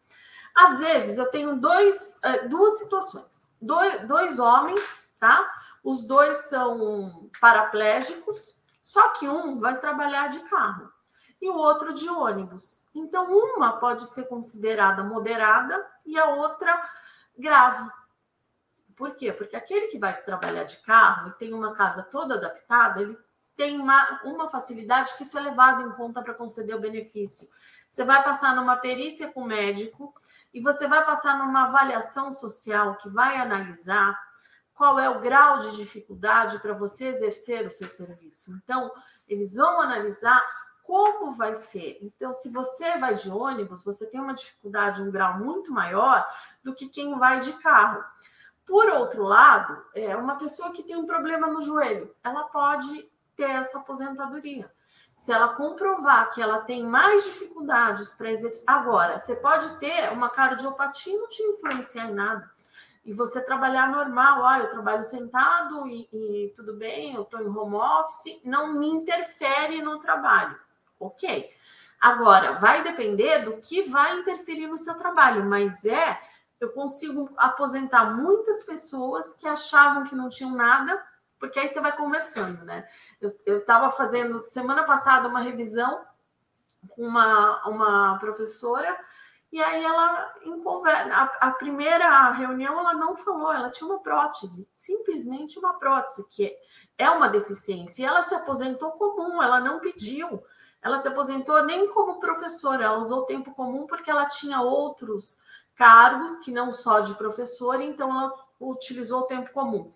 [0.59, 3.57] Às vezes eu tenho dois, eh, duas situações.
[3.63, 5.49] Dois, dois homens, tá?
[5.85, 10.93] Os dois são paraplégicos, só que um vai trabalhar de carro
[11.41, 12.85] e o outro de ônibus.
[12.93, 16.91] Então, uma pode ser considerada moderada e a outra
[17.39, 17.89] grave.
[18.97, 19.33] Por quê?
[19.33, 23.17] Porque aquele que vai trabalhar de carro e tem uma casa toda adaptada, ele
[23.57, 27.49] tem uma, uma facilidade que isso é levado em conta para conceder o benefício.
[27.89, 30.13] Você vai passar numa perícia com o médico
[30.53, 34.19] e você vai passar numa avaliação social que vai analisar
[34.75, 38.53] qual é o grau de dificuldade para você exercer o seu serviço.
[38.63, 38.91] Então,
[39.27, 40.41] eles vão analisar
[40.83, 41.99] como vai ser.
[42.01, 46.27] Então, se você vai de ônibus, você tem uma dificuldade, um grau muito maior
[46.63, 48.03] do que quem vai de carro.
[48.65, 53.51] Por outro lado, é uma pessoa que tem um problema no joelho, ela pode ter
[53.51, 54.73] essa aposentadoria.
[55.19, 58.65] Se ela comprovar que ela tem mais dificuldades para exercer.
[58.69, 62.49] Agora, você pode ter uma cardiopatia e não te influenciar em nada.
[63.05, 67.49] e você trabalhar normal, ah, eu trabalho sentado e, e tudo bem, eu estou em
[67.49, 70.57] home office, não me interfere no trabalho.
[71.01, 71.51] Ok.
[72.01, 76.21] Agora, vai depender do que vai interferir no seu trabalho, mas é,
[76.61, 81.03] eu consigo aposentar muitas pessoas que achavam que não tinham nada,
[81.39, 82.87] porque aí você vai conversando, né?
[83.47, 86.05] Eu estava fazendo semana passada uma revisão
[86.91, 88.99] com uma, uma professora
[89.51, 94.03] e aí ela, em conversa, a, a, primeira reunião, ela não falou, ela tinha uma
[94.03, 96.55] prótese, simplesmente uma prótese, que
[96.99, 98.03] é uma deficiência.
[98.03, 100.43] E ela se aposentou comum, ela não pediu.
[100.83, 105.43] Ela se aposentou nem como professora, ela usou tempo comum porque ela tinha outros
[105.75, 109.91] cargos que não só de professora, então ela utilizou o tempo comum.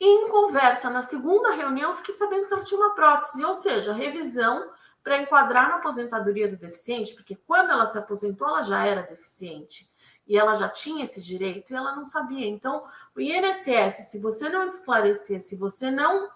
[0.00, 3.92] E em conversa, na segunda reunião, fiquei sabendo que ela tinha uma prótese, ou seja,
[3.92, 4.70] revisão
[5.02, 9.90] para enquadrar na aposentadoria do deficiente, porque quando ela se aposentou, ela já era deficiente
[10.26, 12.46] e ela já tinha esse direito e ela não sabia.
[12.46, 12.84] Então,
[13.16, 16.28] o INSS, se você não esclarecer, se você não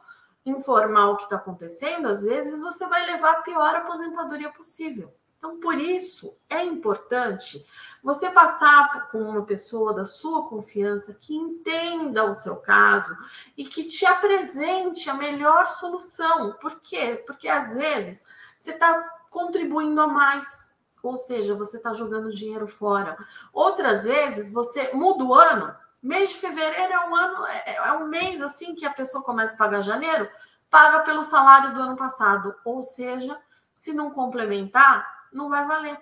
[0.44, 5.14] informar o que está acontecendo, às vezes você vai levar a pior aposentadoria possível.
[5.38, 7.66] Então, por isso, é importante
[8.02, 13.16] você passar com uma pessoa da sua confiança que entenda o seu caso
[13.56, 16.54] e que te apresente a melhor solução.
[16.54, 17.22] Por quê?
[17.26, 18.26] Porque às vezes
[18.58, 23.16] você está contribuindo a mais, ou seja, você está jogando dinheiro fora.
[23.52, 28.08] Outras vezes você muda o ano, mês de fevereiro é um ano, é, é um
[28.08, 30.28] mês assim que a pessoa começa a pagar janeiro,
[30.68, 33.38] paga pelo salário do ano passado, ou seja,
[33.74, 35.98] se não complementar, não vai valer.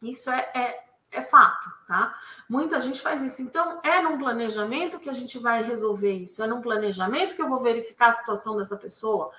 [0.00, 2.18] Isso é, é, é fato, tá?
[2.48, 3.42] Muita gente faz isso.
[3.42, 7.48] Então, é num planejamento que a gente vai resolver isso, é num planejamento que eu
[7.48, 9.30] vou verificar a situação dessa pessoa.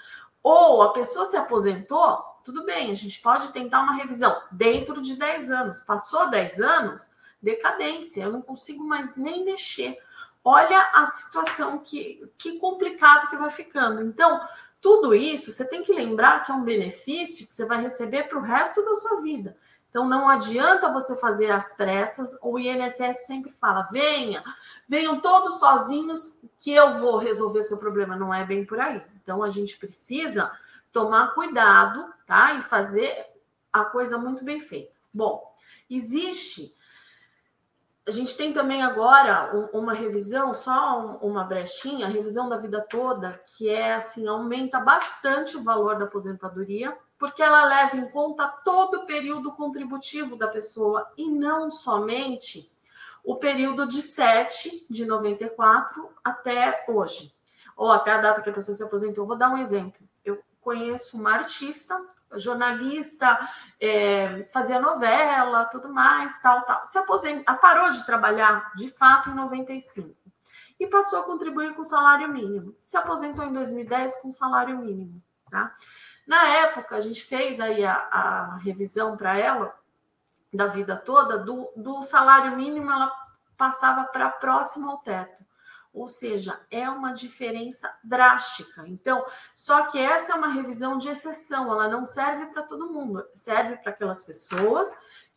[0.42, 5.16] Ou a pessoa se aposentou, tudo bem, a gente pode tentar uma revisão dentro de
[5.16, 5.80] 10 anos.
[5.82, 9.98] Passou 10 anos, decadência, eu não consigo mais nem mexer.
[10.44, 14.02] Olha a situação que, que complicado que vai ficando.
[14.02, 14.42] Então,
[14.82, 18.38] tudo isso você tem que lembrar que é um benefício que você vai receber para
[18.38, 19.58] o resto da sua vida.
[19.90, 22.38] Então, não adianta você fazer as pressas.
[22.44, 24.44] O INSS sempre fala: venha,
[24.88, 28.16] venham todos sozinhos que eu vou resolver seu problema.
[28.16, 29.02] Não é bem por aí.
[29.22, 30.52] Então, a gente precisa
[30.92, 32.54] tomar cuidado, tá?
[32.54, 33.26] E fazer
[33.74, 34.92] a coisa muito bem feita.
[35.14, 35.54] Bom,
[35.90, 36.76] existe.
[38.10, 43.40] A gente tem também agora uma revisão, só uma brechinha, a revisão da vida toda,
[43.46, 49.02] que é assim, aumenta bastante o valor da aposentadoria, porque ela leva em conta todo
[49.02, 52.72] o período contributivo da pessoa e não somente
[53.24, 57.32] o período de 7 de 94 até hoje
[57.78, 59.28] ou até a data que a pessoa se aposentou.
[59.28, 60.02] Vou dar um exemplo.
[60.26, 61.96] Eu conheço uma artista,
[62.36, 63.40] jornalista,
[63.80, 66.86] é, fazia novela, tudo mais, tal, tal.
[66.86, 70.18] Se aposentou, parou de trabalhar de fato em 95
[70.80, 72.76] e passou a contribuir com salário mínimo.
[72.80, 75.74] Se aposentou em 2010 com salário mínimo, tá?
[76.28, 79.76] Na época, a gente fez aí a, a revisão para ela
[80.54, 83.12] da vida toda, do, do salário mínimo ela
[83.58, 85.44] passava para próximo ao teto.
[85.94, 88.88] Ou seja, é uma diferença drástica.
[88.88, 89.26] Então,
[89.56, 93.78] só que essa é uma revisão de exceção, ela não serve para todo mundo, serve
[93.78, 94.88] para aquelas pessoas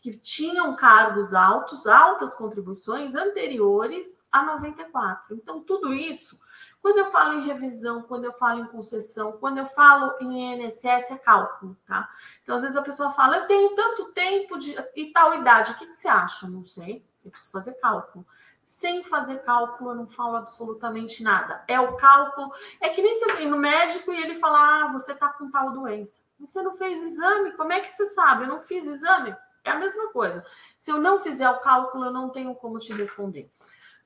[0.00, 5.36] que tinham cargos altos, altas contribuições anteriores a 94.
[5.36, 6.40] Então, tudo isso,
[6.82, 11.12] quando eu falo em revisão, quando eu falo em concessão, quando eu falo em INSS,
[11.12, 12.10] é cálculo, tá?
[12.42, 15.76] Então, às vezes a pessoa fala, eu tenho tanto tempo de, e tal idade, o
[15.76, 16.48] que, que você acha?
[16.48, 18.26] Não sei, eu preciso fazer cálculo
[18.64, 21.64] sem fazer cálculo, eu não falo absolutamente nada.
[21.68, 22.52] É o cálculo.
[22.80, 25.72] É que nem você vem no médico e ele fala: ah, você tá com tal
[25.72, 26.24] doença.
[26.40, 27.52] Você não fez exame?
[27.52, 28.44] Como é que você sabe?
[28.44, 29.36] Eu não fiz exame?
[29.64, 30.44] É a mesma coisa.
[30.78, 33.50] Se eu não fizer o cálculo, eu não tenho como te responder.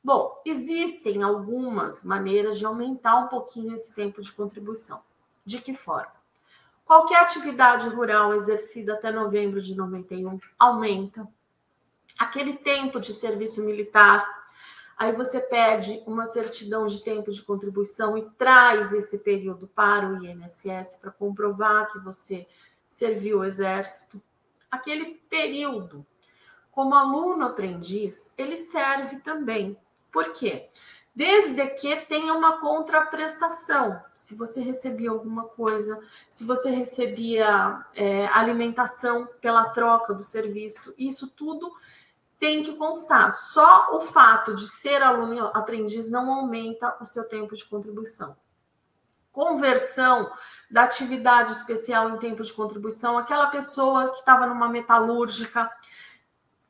[0.03, 5.03] Bom, existem algumas maneiras de aumentar um pouquinho esse tempo de contribuição.
[5.45, 6.13] De que forma?
[6.85, 11.27] Qualquer atividade rural exercida até novembro de 91 aumenta.
[12.17, 14.46] Aquele tempo de serviço militar
[14.97, 20.25] Aí você pede uma certidão de tempo de contribuição e traz esse período para o
[20.25, 22.47] INSS para comprovar que você
[22.89, 24.23] serviu o exército.
[24.71, 26.05] Aquele período,
[26.73, 29.77] como aluno aprendiz, ele serve também.
[30.11, 30.67] Por quê?
[31.15, 34.01] Desde que tenha uma contraprestação.
[34.15, 41.29] Se você recebia alguma coisa, se você recebia é, alimentação pela troca do serviço, isso
[41.29, 41.71] tudo
[42.39, 43.31] tem que constar.
[43.33, 48.37] Só o fato de ser aluno aprendiz não aumenta o seu tempo de contribuição.
[49.33, 50.31] Conversão
[50.71, 55.71] da atividade especial em tempo de contribuição, aquela pessoa que estava numa metalúrgica,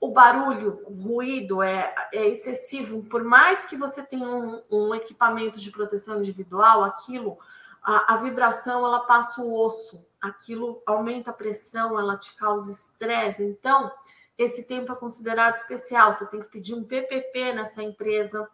[0.00, 5.58] o barulho, o ruído é, é excessivo, por mais que você tenha um, um equipamento
[5.58, 7.38] de proteção individual, aquilo,
[7.82, 13.44] a, a, vibração, ela passa o osso, aquilo aumenta a pressão, ela te causa estresse.
[13.44, 13.90] Então,
[14.38, 18.48] esse tempo é considerado especial, você tem que pedir um PPP nessa empresa.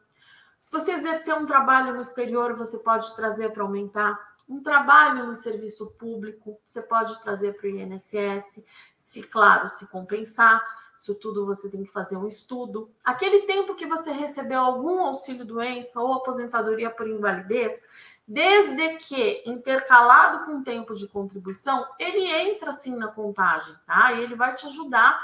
[0.59, 4.19] Se você exercer um trabalho no exterior, você pode trazer para aumentar.
[4.49, 8.67] Um trabalho no serviço público, você pode trazer para o INSS,
[8.97, 10.63] se, claro, se compensar
[11.03, 12.89] isso tudo você tem que fazer um estudo.
[13.05, 17.83] Aquele tempo que você recebeu algum auxílio-doença ou aposentadoria por invalidez,
[18.27, 24.13] desde que intercalado com o tempo de contribuição, ele entra sim na contagem, tá?
[24.13, 25.21] E ele vai te ajudar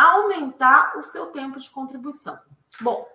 [0.00, 2.38] aumentar o seu tempo de contribuição.
[2.80, 3.06] Bom,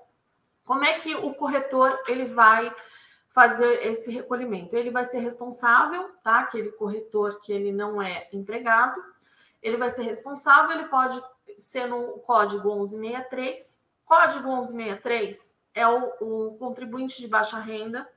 [0.66, 2.74] como é que o corretor ele vai
[3.30, 4.76] fazer esse recolhimento?
[4.76, 6.40] Ele vai ser responsável, tá?
[6.40, 9.02] Aquele corretor que ele não é empregado,
[9.62, 11.22] ele vai ser responsável, ele pode
[11.58, 13.88] sendo o código 1163.
[14.06, 18.08] Código 1163 é o, o contribuinte de baixa renda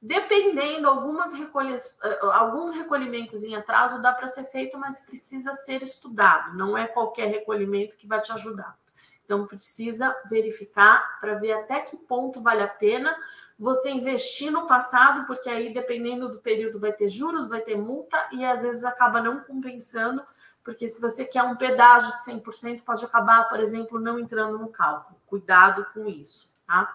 [0.00, 1.74] Dependendo, algumas recolhe...
[1.74, 6.56] Eh, alguns recolhimentos em atraso dá para ser feito, mas precisa ser estudado.
[6.56, 8.76] Não é qualquer recolhimento que vai te ajudar.
[9.24, 13.14] Então, precisa verificar para ver até que ponto vale a pena
[13.58, 18.16] você investir no passado, porque aí, dependendo do período, vai ter juros, vai ter multa
[18.32, 20.22] e às vezes acaba não compensando,
[20.68, 24.68] porque se você quer um pedágio de 100%, pode acabar, por exemplo, não entrando no
[24.68, 25.18] cálculo.
[25.26, 26.94] Cuidado com isso, tá?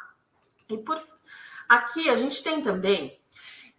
[0.70, 1.02] E por
[1.68, 3.20] aqui a gente tem também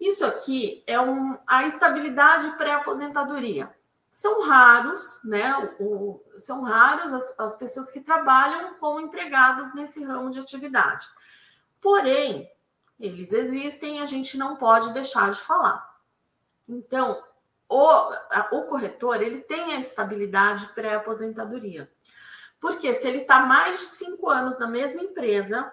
[0.01, 3.73] isso aqui é um, a estabilidade pré-aposentadoria
[4.11, 5.57] são raros, né?
[5.79, 11.07] O, são raros as, as pessoas que trabalham como empregados nesse ramo de atividade.
[11.81, 12.51] Porém,
[12.99, 15.89] eles existem e a gente não pode deixar de falar.
[16.69, 17.23] Então,
[17.75, 21.91] o, a, o corretor ele tem a estabilidade pré-aposentadoria.
[22.61, 25.73] Porque se ele está mais de cinco anos na mesma empresa,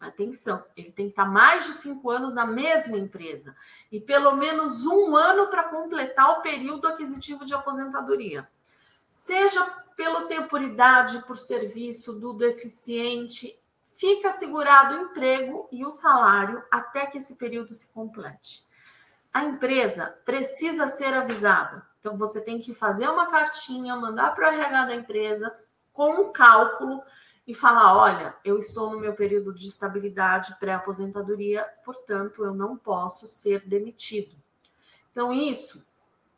[0.00, 3.56] Atenção, ele tem que estar mais de cinco anos na mesma empresa
[3.90, 8.50] e pelo menos um ano para completar o período aquisitivo de aposentadoria.
[9.08, 9.64] Seja
[9.96, 13.56] pelo temporidade, por serviço do deficiente,
[13.94, 18.66] fica assegurado o emprego e o salário até que esse período se complete.
[19.32, 21.86] A empresa precisa ser avisada.
[22.00, 25.56] Então, você tem que fazer uma cartinha, mandar para o RH da empresa
[25.92, 27.02] com um cálculo
[27.46, 33.26] e falar: olha, eu estou no meu período de estabilidade pré-aposentadoria, portanto, eu não posso
[33.26, 34.36] ser demitido.
[35.10, 35.86] Então, isso,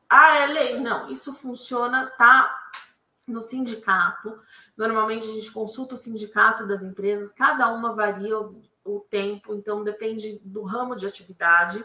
[0.08, 0.80] ah, é lei?
[0.80, 2.70] Não, isso funciona, tá
[3.26, 4.38] no sindicato.
[4.76, 9.84] Normalmente a gente consulta o sindicato das empresas, cada uma varia o, o tempo, então
[9.84, 11.84] depende do ramo de atividade.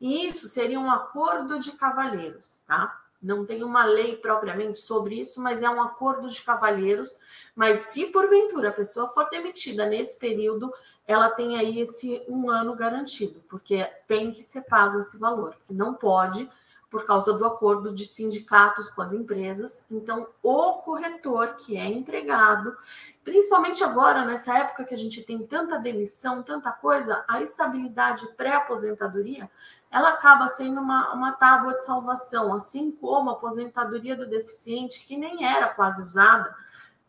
[0.00, 3.00] E isso seria um acordo de cavalheiros, tá?
[3.22, 7.20] Não tem uma lei propriamente sobre isso, mas é um acordo de cavalheiros.
[7.54, 10.72] Mas se porventura a pessoa for demitida nesse período,
[11.06, 15.74] ela tem aí esse um ano garantido, porque tem que ser pago esse valor, que
[15.74, 16.50] não pode,
[16.88, 19.90] por causa do acordo de sindicatos com as empresas.
[19.90, 22.74] Então, o corretor que é empregado,
[23.22, 29.48] Principalmente agora, nessa época que a gente tem tanta demissão, tanta coisa, a estabilidade pré-aposentadoria,
[29.90, 35.16] ela acaba sendo uma, uma tábua de salvação, assim como a aposentadoria do deficiente, que
[35.16, 36.54] nem era quase usada,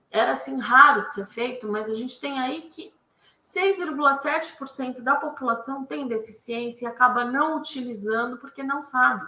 [0.10, 2.94] era assim raro de ser feito, mas a gente tem aí que
[3.44, 9.26] 6,7% da população tem deficiência e acaba não utilizando porque não sabe.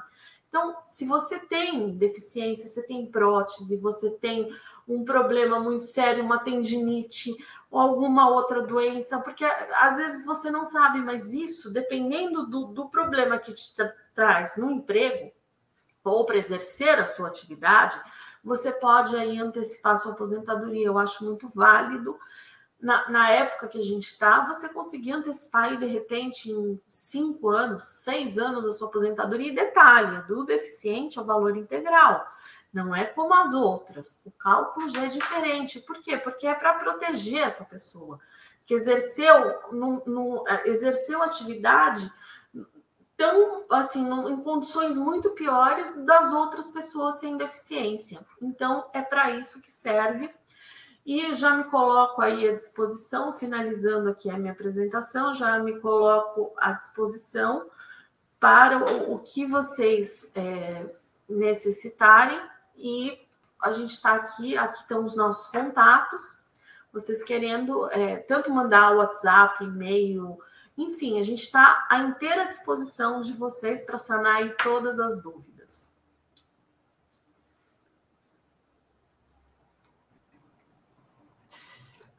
[0.49, 4.55] Então, se você tem deficiência, você tem prótese, você tem
[4.87, 7.31] um problema muito sério, uma tendinite
[7.71, 12.89] ou alguma outra doença, porque às vezes você não sabe, mas isso, dependendo do, do
[12.89, 15.31] problema que te tra traz no emprego
[16.03, 17.99] ou para exercer a sua atividade,
[18.43, 20.85] você pode aí antecipar sua aposentadoria.
[20.85, 22.15] Eu acho muito válido
[22.83, 27.49] na, na época que a gente está, você conseguir antecipar e de repente em cinco
[27.49, 29.51] anos, seis anos a sua aposentadoria.
[29.51, 32.27] E detalhe, do deficiente ao valor integral.
[32.73, 34.23] Não é como as outras.
[34.25, 35.79] O cálculo já é diferente.
[35.81, 36.17] Por quê?
[36.17, 38.19] Porque é para proteger essa pessoa
[38.65, 42.11] que exerceu, no, no, é, exerceu atividade
[43.15, 48.25] tão assim em condições muito piores das outras pessoas sem deficiência.
[48.41, 50.33] Então é para isso que serve
[51.05, 56.53] e já me coloco aí à disposição, finalizando aqui a minha apresentação, já me coloco
[56.57, 57.69] à disposição
[58.39, 60.85] para o, o que vocês é,
[61.27, 62.39] necessitarem.
[62.75, 63.17] E
[63.61, 66.41] a gente está aqui, aqui estão os nossos contatos.
[66.91, 70.37] Vocês querendo é, tanto mandar WhatsApp, e-mail,
[70.77, 75.52] enfim, a gente está à inteira disposição de vocês para sanar todas as dúvidas.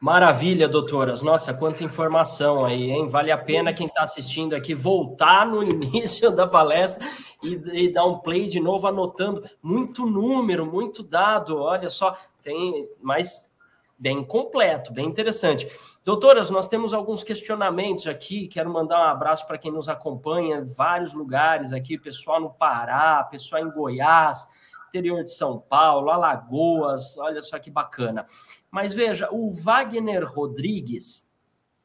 [0.04, 1.22] Maravilha, doutoras.
[1.22, 3.08] Nossa, quanta informação aí, hein?
[3.08, 7.08] Vale a pena quem está assistindo aqui voltar no início da palestra
[7.42, 11.58] e, e, dar um play de novo, anotando muito número, muito dado.
[11.58, 13.50] Olha só, tem mais
[13.98, 15.66] bem completo, bem interessante.
[16.04, 18.46] Doutoras, nós temos alguns questionamentos aqui.
[18.46, 23.24] Quero mandar um abraço para quem nos acompanha em vários lugares aqui, pessoal no Pará,
[23.24, 24.46] pessoal em Goiás,
[24.86, 27.16] interior de São Paulo, Alagoas.
[27.16, 28.26] Olha só que bacana.
[28.74, 31.24] Mas veja, o Wagner Rodrigues,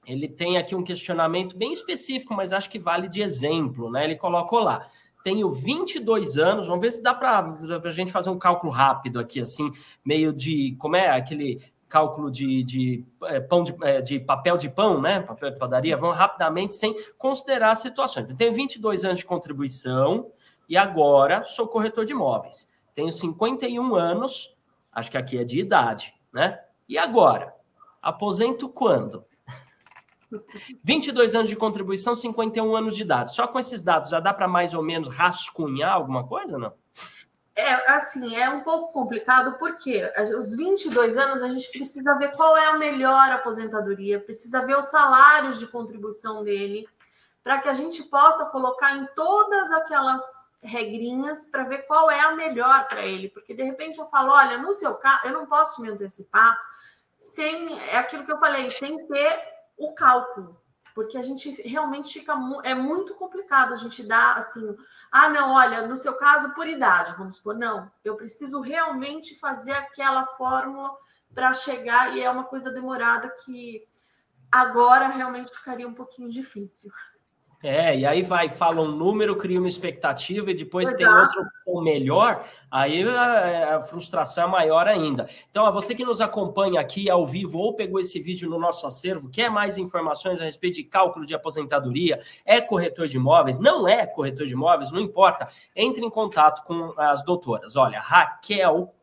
[0.07, 4.05] ele tem aqui um questionamento bem específico, mas acho que vale de exemplo, né?
[4.05, 4.89] Ele colocou lá.
[5.23, 9.39] Tenho 22 anos, vamos ver se dá para a gente fazer um cálculo rápido aqui,
[9.39, 9.71] assim,
[10.03, 10.75] meio de.
[10.79, 15.19] Como é aquele cálculo de, de é, pão de, é, de, papel de pão, né?
[15.19, 18.27] Papel de padaria, vamos rapidamente, sem considerar as situações.
[18.27, 20.31] Eu tenho 22 anos de contribuição
[20.67, 22.67] e agora sou corretor de imóveis.
[22.95, 24.51] Tenho 51 anos,
[24.91, 26.57] acho que aqui é de idade, né?
[26.89, 27.55] E agora?
[28.01, 29.23] Aposento quando?
[30.83, 33.35] 22 anos de contribuição, 51 anos de idade.
[33.35, 36.73] Só com esses dados já dá para mais ou menos rascunhar alguma coisa, não?
[37.55, 40.01] É, assim, é um pouco complicado, porque
[40.37, 44.85] os 22 anos a gente precisa ver qual é a melhor aposentadoria, precisa ver os
[44.85, 46.87] salários de contribuição dele,
[47.43, 50.21] para que a gente possa colocar em todas aquelas
[50.61, 53.29] regrinhas para ver qual é a melhor para ele.
[53.29, 56.57] Porque de repente eu falo: olha, no seu caso, eu não posso me antecipar,
[57.19, 59.41] sem é aquilo que eu falei, sem ter
[59.77, 60.59] o cálculo,
[60.95, 64.75] porque a gente realmente fica é muito complicado a gente dar assim,
[65.11, 69.73] ah, não, olha, no seu caso por idade, vamos supor, não, eu preciso realmente fazer
[69.73, 70.91] aquela fórmula
[71.33, 73.87] para chegar e é uma coisa demorada que
[74.51, 76.91] agora realmente ficaria um pouquinho difícil.
[77.61, 80.97] É, e aí vai, fala um número, cria uma expectativa e depois Exato.
[80.97, 85.27] tem outro melhor, aí a, a, frustração é maior ainda.
[85.49, 88.87] Então, a você que nos acompanha aqui ao vivo ou pegou esse vídeo no nosso
[88.87, 93.85] acervo, quer mais informações a respeito de cálculo de aposentadoria, é corretor de imóveis, não
[93.85, 97.75] é corretor de imóveis, não importa, entre em contato com as doutoras.
[97.75, 98.93] Olha, Raquel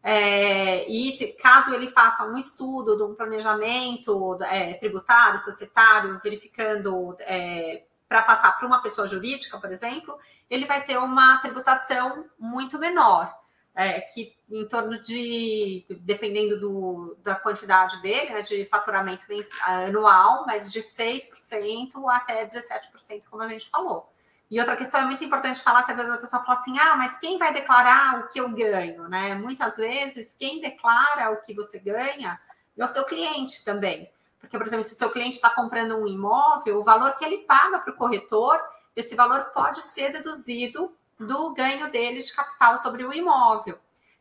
[0.03, 7.85] É, e caso ele faça um estudo de um planejamento é, tributário, societário, verificando é,
[8.07, 10.15] para passar para uma pessoa jurídica, por exemplo,
[10.47, 13.38] ele vai ter uma tributação muito menor
[13.79, 19.23] é, que em torno de, dependendo do, da quantidade dele, né, de faturamento
[19.63, 24.11] anual, mas de 6% até 17%, como a gente falou.
[24.51, 26.97] E outra questão é muito importante falar que às vezes a pessoa fala assim: ah,
[26.97, 29.07] mas quem vai declarar o que eu ganho?
[29.07, 29.35] Né?
[29.35, 32.37] Muitas vezes, quem declara o que você ganha
[32.77, 34.11] é o seu cliente também.
[34.41, 37.39] Porque, por exemplo, se o seu cliente está comprando um imóvel, o valor que ele
[37.39, 38.59] paga para o corretor,
[38.93, 43.77] esse valor pode ser deduzido do ganho dele de capital sobre o imóvel.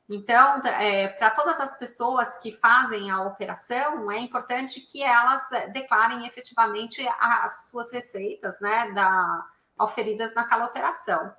[0.09, 5.69] Então, é, para todas as pessoas que fazem a operação, é importante que elas é,
[5.69, 9.47] declarem efetivamente as suas receitas, né, da,
[9.79, 11.31] oferidas naquela operação.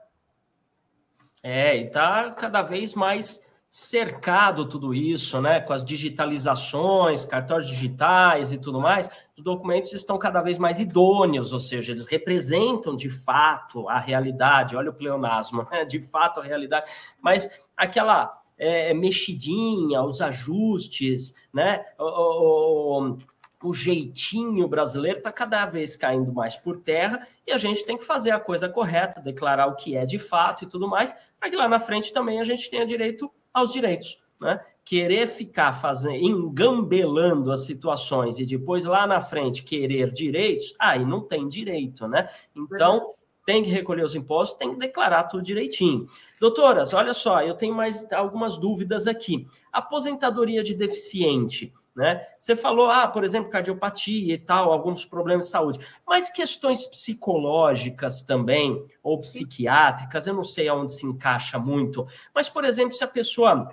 [1.42, 8.52] É, e está cada vez mais cercado tudo isso, né, com as digitalizações, cartórios digitais
[8.52, 13.12] e tudo mais, os documentos estão cada vez mais idôneos, ou seja, eles representam de
[13.12, 14.76] fato a realidade.
[14.76, 15.86] Olha o pleonasmo, né?
[15.86, 16.90] de fato a realidade,
[17.22, 17.48] mas
[17.78, 23.18] aquela é, mexidinha, os ajustes, né, o, o,
[23.64, 28.04] o jeitinho brasileiro está cada vez caindo mais por terra e a gente tem que
[28.04, 31.56] fazer a coisa correta, declarar o que é de fato e tudo mais, para que
[31.56, 34.60] lá na frente também a gente tenha direito aos direitos, né?
[34.84, 41.22] Querer ficar fazendo, engambelando as situações e depois lá na frente querer direitos, aí não
[41.22, 42.24] tem direito, né?
[42.56, 43.14] Então,
[43.46, 46.08] tem que recolher os impostos, tem que declarar tudo direitinho.
[46.40, 49.48] Doutoras, olha só, eu tenho mais algumas dúvidas aqui.
[49.72, 52.26] Aposentadoria de deficiente, né?
[52.40, 58.24] Você falou, ah, por exemplo, cardiopatia e tal, alguns problemas de saúde, mas questões psicológicas
[58.24, 63.08] também, ou psiquiátricas, eu não sei aonde se encaixa muito, mas, por exemplo, se a
[63.08, 63.70] pessoa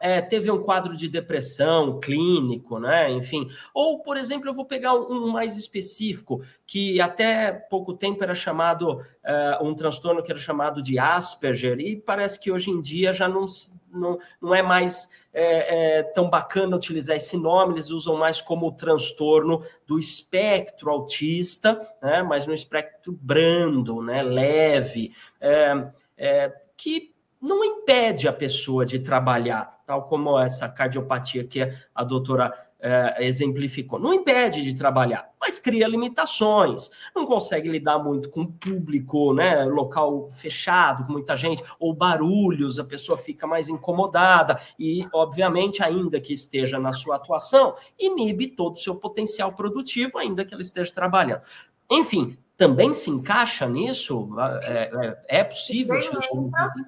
[0.00, 3.10] é, teve um quadro de depressão clínico, né?
[3.10, 3.50] Enfim.
[3.74, 8.92] Ou, por exemplo, eu vou pegar um mais específico, que até pouco tempo era chamado,
[8.92, 13.28] uh, um transtorno que era chamado de Asperger, e parece que hoje em dia já
[13.28, 13.44] não,
[13.92, 18.68] não, não é mais é, é, tão bacana utilizar esse nome, eles usam mais como
[18.68, 22.22] o transtorno do espectro autista, né?
[22.22, 24.22] Mas no espectro brando, né?
[24.22, 31.68] Leve, é, é que não impede a pessoa de trabalhar, tal como essa cardiopatia que
[31.92, 33.98] a doutora é, exemplificou.
[33.98, 36.88] Não impede de trabalhar, mas cria limitações.
[37.12, 39.64] Não consegue lidar muito com o público, né?
[39.64, 46.20] Local fechado, com muita gente, ou barulhos, a pessoa fica mais incomodada e, obviamente, ainda
[46.20, 50.94] que esteja na sua atuação, inibe todo o seu potencial produtivo, ainda que ela esteja
[50.94, 51.42] trabalhando.
[51.90, 54.28] Enfim, também se encaixa nisso?
[54.62, 56.00] É, é, é possível?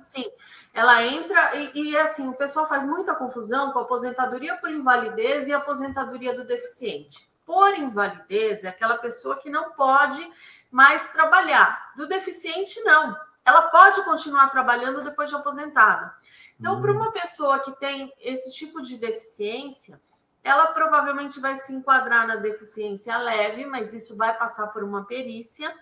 [0.01, 0.27] Sim,
[0.73, 5.47] ela entra e, e, assim, o pessoal faz muita confusão com a aposentadoria por invalidez
[5.47, 7.29] e a aposentadoria do deficiente.
[7.45, 10.27] Por invalidez é aquela pessoa que não pode
[10.71, 11.93] mais trabalhar.
[11.95, 13.15] Do deficiente, não.
[13.45, 16.15] Ela pode continuar trabalhando depois de aposentada.
[16.59, 20.01] Então, para uma pessoa que tem esse tipo de deficiência,
[20.43, 25.75] ela provavelmente vai se enquadrar na deficiência leve, mas isso vai passar por uma perícia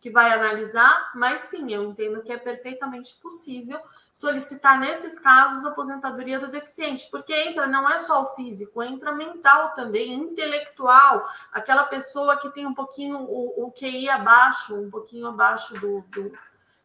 [0.00, 1.10] que vai analisar.
[1.14, 3.80] Mas sim, eu entendo que é perfeitamente possível
[4.16, 9.12] solicitar nesses casos a aposentadoria do deficiente, porque entra não é só o físico, entra
[9.12, 15.26] mental também, intelectual, aquela pessoa que tem um pouquinho o, o QI abaixo, um pouquinho
[15.26, 16.32] abaixo do, do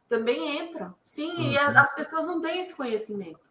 [0.10, 0.94] também entra.
[1.02, 1.52] Sim, uhum.
[1.52, 3.50] e as pessoas não têm esse conhecimento.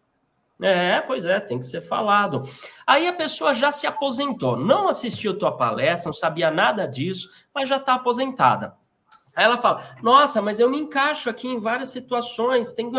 [0.61, 2.43] É, pois é, tem que ser falado.
[2.87, 7.66] Aí a pessoa já se aposentou, não assistiu tua palestra, não sabia nada disso, mas
[7.66, 8.76] já está aposentada.
[9.35, 12.72] Aí ela fala: Nossa, mas eu me encaixo aqui em várias situações.
[12.72, 12.91] Tem...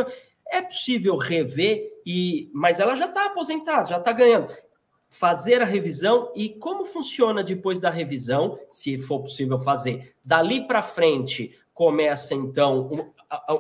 [0.52, 4.54] É possível rever, e mas ela já está aposentada, já está ganhando.
[5.10, 10.14] Fazer a revisão e como funciona depois da revisão, se for possível fazer.
[10.24, 13.12] Dali para frente começa então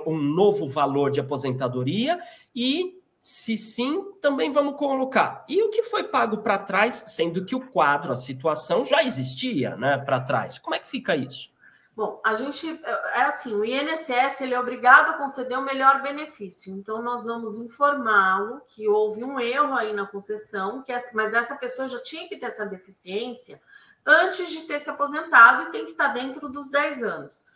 [0.05, 2.19] um, um novo valor de aposentadoria
[2.53, 5.45] e se sim, também vamos colocar.
[5.47, 9.75] E o que foi pago para trás, sendo que o quadro, a situação já existia,
[9.75, 10.57] né, para trás?
[10.57, 11.50] Como é que fica isso?
[11.93, 12.67] Bom, a gente
[13.13, 16.73] é assim, o INSS ele é obrigado a conceder o melhor benefício.
[16.73, 21.87] Então nós vamos informá-lo que houve um erro aí na concessão, que mas essa pessoa
[21.87, 23.61] já tinha que ter essa deficiência
[24.05, 27.51] antes de ter se aposentado e tem que estar dentro dos 10 anos.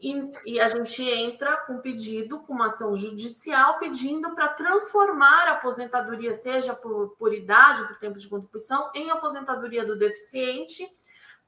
[0.00, 5.52] E, e, a gente entra com pedido, com uma ação judicial, pedindo para transformar a
[5.52, 10.88] aposentadoria, seja por, por idade, por tempo de contribuição, em aposentadoria do deficiente,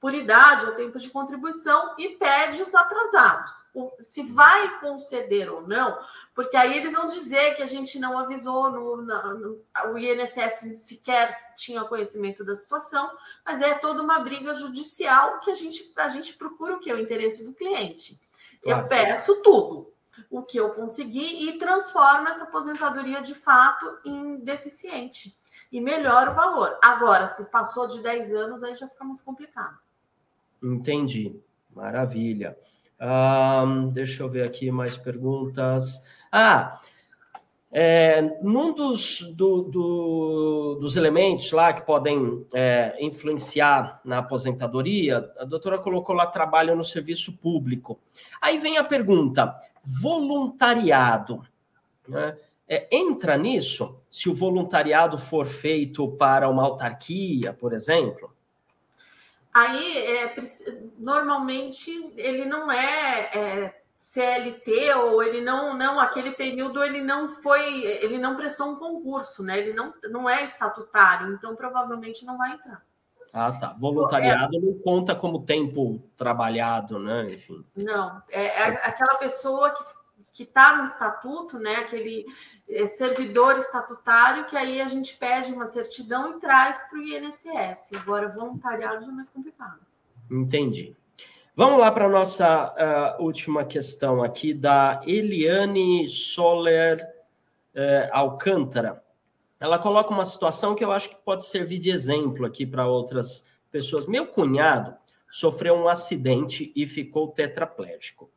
[0.02, 3.52] por idade ou tempo de contribuição, e pede os atrasados.
[3.72, 5.96] O, se vai conceder ou não,
[6.34, 10.82] porque aí eles vão dizer que a gente não avisou, no, no, no, o INSS
[10.82, 16.08] sequer tinha conhecimento da situação, mas é toda uma briga judicial que a gente, a
[16.08, 16.92] gente procura o que?
[16.92, 18.20] O interesse do cliente.
[18.64, 19.94] Eu peço tudo
[20.28, 25.40] o que eu consegui e transformo essa aposentadoria de fato em deficiente
[25.70, 26.76] e melhora o valor.
[26.82, 29.78] Agora, se passou de 10 anos, aí já fica mais complicado.
[30.62, 31.34] Entendi.
[31.74, 32.56] Maravilha.
[33.00, 36.02] Um, deixa eu ver aqui mais perguntas.
[36.30, 36.80] Ah,
[37.74, 45.44] é, num dos, do, do, dos elementos lá que podem é, influenciar na aposentadoria, a
[45.44, 47.98] doutora colocou lá trabalho no serviço público.
[48.40, 51.42] Aí vem a pergunta: voluntariado.
[52.06, 52.36] Né?
[52.68, 58.30] É, entra nisso se o voluntariado for feito para uma autarquia, por exemplo?
[59.52, 60.34] Aí, é,
[60.98, 67.84] normalmente, ele não é, é CLT ou ele não não aquele período ele não foi
[67.84, 69.60] ele não prestou um concurso né?
[69.60, 72.82] Ele não não é estatutário então provavelmente não vai entrar.
[73.32, 73.76] Ah tá.
[73.78, 77.26] Voluntariado é, não conta como tempo trabalhado né?
[77.26, 77.64] Enfim.
[77.76, 78.20] Não.
[78.28, 79.84] É, é aquela pessoa que
[80.32, 82.26] que está no estatuto né aquele
[82.68, 87.94] é, servidor estatutário que aí a gente pede uma certidão e traz para o INSS
[87.94, 89.80] agora voluntariado é mais complicado
[90.30, 90.96] entendi
[91.54, 97.06] Vamos lá para a nossa uh, última questão aqui, da Eliane Soler
[97.74, 99.04] uh, Alcântara.
[99.60, 103.46] Ela coloca uma situação que eu acho que pode servir de exemplo aqui para outras
[103.70, 104.06] pessoas.
[104.06, 104.96] Meu cunhado
[105.30, 108.30] sofreu um acidente e ficou tetraplégico.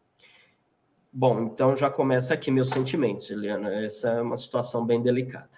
[1.17, 3.73] Bom, então já começa aqui meus sentimentos, Eliana.
[3.73, 5.57] Essa é uma situação bem delicada.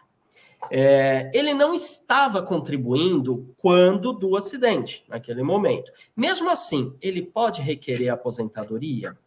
[0.70, 5.92] É, ele não estava contribuindo quando do acidente, naquele momento.
[6.16, 9.18] Mesmo assim, ele pode requerer aposentadoria?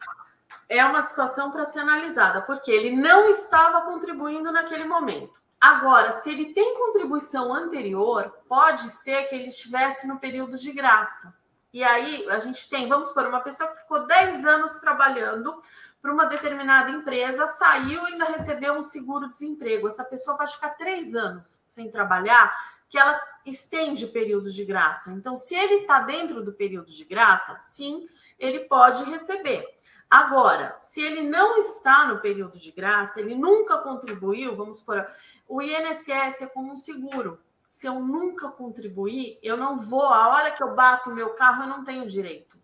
[0.69, 5.43] É uma situação para ser analisada, porque ele não estava contribuindo naquele momento.
[5.61, 11.41] Agora, se ele tem contribuição anterior, pode ser que ele estivesse no período de graça.
[11.73, 15.61] E aí a gente tem, vamos por uma pessoa que ficou 10 anos trabalhando,
[16.01, 19.87] para uma determinada empresa, saiu e ainda recebeu um seguro-desemprego.
[19.87, 22.55] Essa pessoa pode ficar três anos sem trabalhar,
[22.89, 25.13] que ela estende o período de graça.
[25.13, 29.65] Então, se ele está dentro do período de graça, sim, ele pode receber.
[30.11, 35.07] Agora, se ele não está no período de graça, ele nunca contribuiu, vamos por.
[35.47, 37.39] O INSS é como um seguro.
[37.69, 40.07] Se eu nunca contribuir, eu não vou.
[40.07, 42.59] A hora que eu bato o meu carro, eu não tenho direito.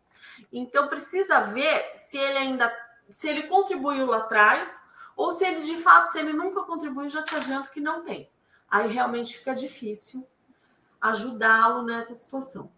[0.52, 5.76] Então, precisa ver se ele ainda se ele contribuiu lá atrás, ou se ele de
[5.76, 8.30] fato, se ele nunca contribuiu, já te adianto que não tem.
[8.70, 10.26] Aí realmente fica difícil
[11.00, 12.72] ajudá-lo nessa situação.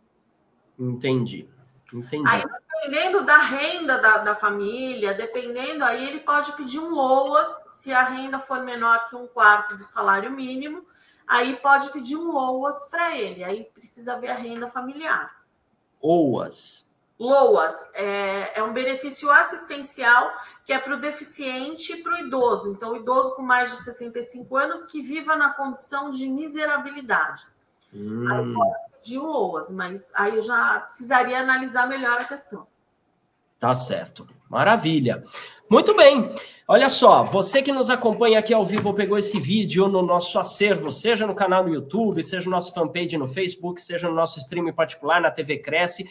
[0.79, 1.49] Entendi.
[1.93, 2.29] Entendi.
[2.29, 7.93] Aí, dependendo da renda da, da família, dependendo, aí ele pode pedir um LOAS, se
[7.93, 10.87] a renda for menor que um quarto do salário mínimo,
[11.27, 13.43] aí pode pedir um LOAS para ele.
[13.43, 15.43] Aí precisa ver a renda familiar.
[16.01, 16.88] OAS.
[17.19, 20.33] LOAS é, é um benefício assistencial
[20.65, 22.71] que é para o deficiente e para o idoso.
[22.71, 27.43] Então, o idoso com mais de 65 anos que viva na condição de miserabilidade.
[27.93, 28.55] Hum.
[29.05, 32.67] Aí um LOAS, mas aí eu já precisaria analisar melhor a questão.
[33.59, 34.29] Tá certo.
[34.49, 35.25] Maravilha.
[35.69, 36.31] Muito bem.
[36.67, 40.93] Olha só, você que nos acompanha aqui ao vivo pegou esse vídeo no nosso acervo,
[40.93, 44.71] seja no canal no YouTube, seja no nosso fanpage no Facebook, seja no nosso stream
[44.73, 46.09] particular na TV Cresce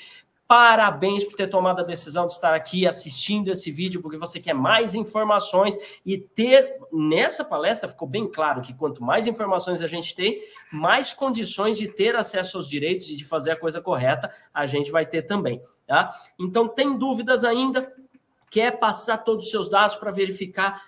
[0.48, 4.54] Parabéns por ter tomado a decisão de estar aqui assistindo esse vídeo, porque você quer
[4.54, 10.16] mais informações e ter nessa palestra ficou bem claro que quanto mais informações a gente
[10.16, 10.42] tem,
[10.72, 14.90] mais condições de ter acesso aos direitos e de fazer a coisa correta a gente
[14.90, 16.14] vai ter também, tá?
[16.40, 17.94] Então, tem dúvidas ainda?
[18.50, 20.87] quer passar todos os seus dados para verificar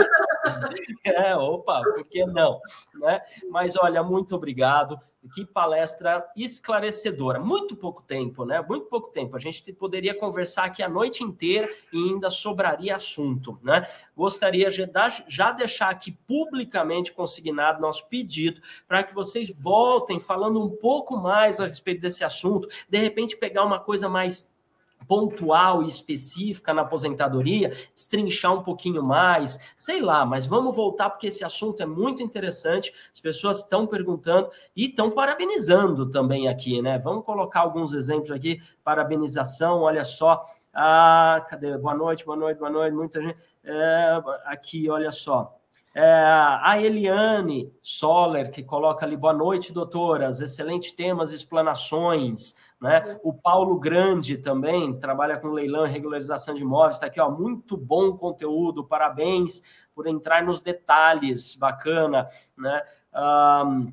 [1.04, 2.58] É, opa, por que não?
[2.94, 3.20] Né?
[3.50, 4.98] Mas olha, muito obrigado.
[5.34, 7.38] Que palestra esclarecedora.
[7.38, 8.64] Muito pouco tempo, né?
[8.66, 9.36] Muito pouco tempo.
[9.36, 13.86] A gente poderia conversar aqui a noite inteira e ainda sobraria assunto, né?
[14.16, 14.90] Gostaria de
[15.28, 21.60] já deixar aqui publicamente consignado nosso pedido para que vocês voltem falando um pouco mais
[21.60, 24.50] a respeito desse assunto, de repente pegar uma coisa mais
[25.06, 31.26] pontual e específica na aposentadoria, destrinchar um pouquinho mais, sei lá, mas vamos voltar porque
[31.26, 36.98] esse assunto é muito interessante, as pessoas estão perguntando e estão parabenizando também aqui, né?
[36.98, 40.42] Vamos colocar alguns exemplos aqui, parabenização, olha só,
[40.72, 41.76] ah, cadê?
[41.76, 45.56] Boa noite, boa noite, boa noite, muita gente, é, aqui, olha só,
[45.92, 53.18] é, a Eliane Soller, que coloca ali, boa noite, doutoras, excelentes temas, explanações, né?
[53.22, 56.96] O Paulo Grande também trabalha com leilão e regularização de imóveis.
[56.96, 58.84] Está aqui, ó, muito bom conteúdo.
[58.84, 59.60] Parabéns
[59.94, 61.54] por entrar nos detalhes.
[61.56, 62.26] Bacana,
[62.56, 62.82] né?
[63.14, 63.92] Um,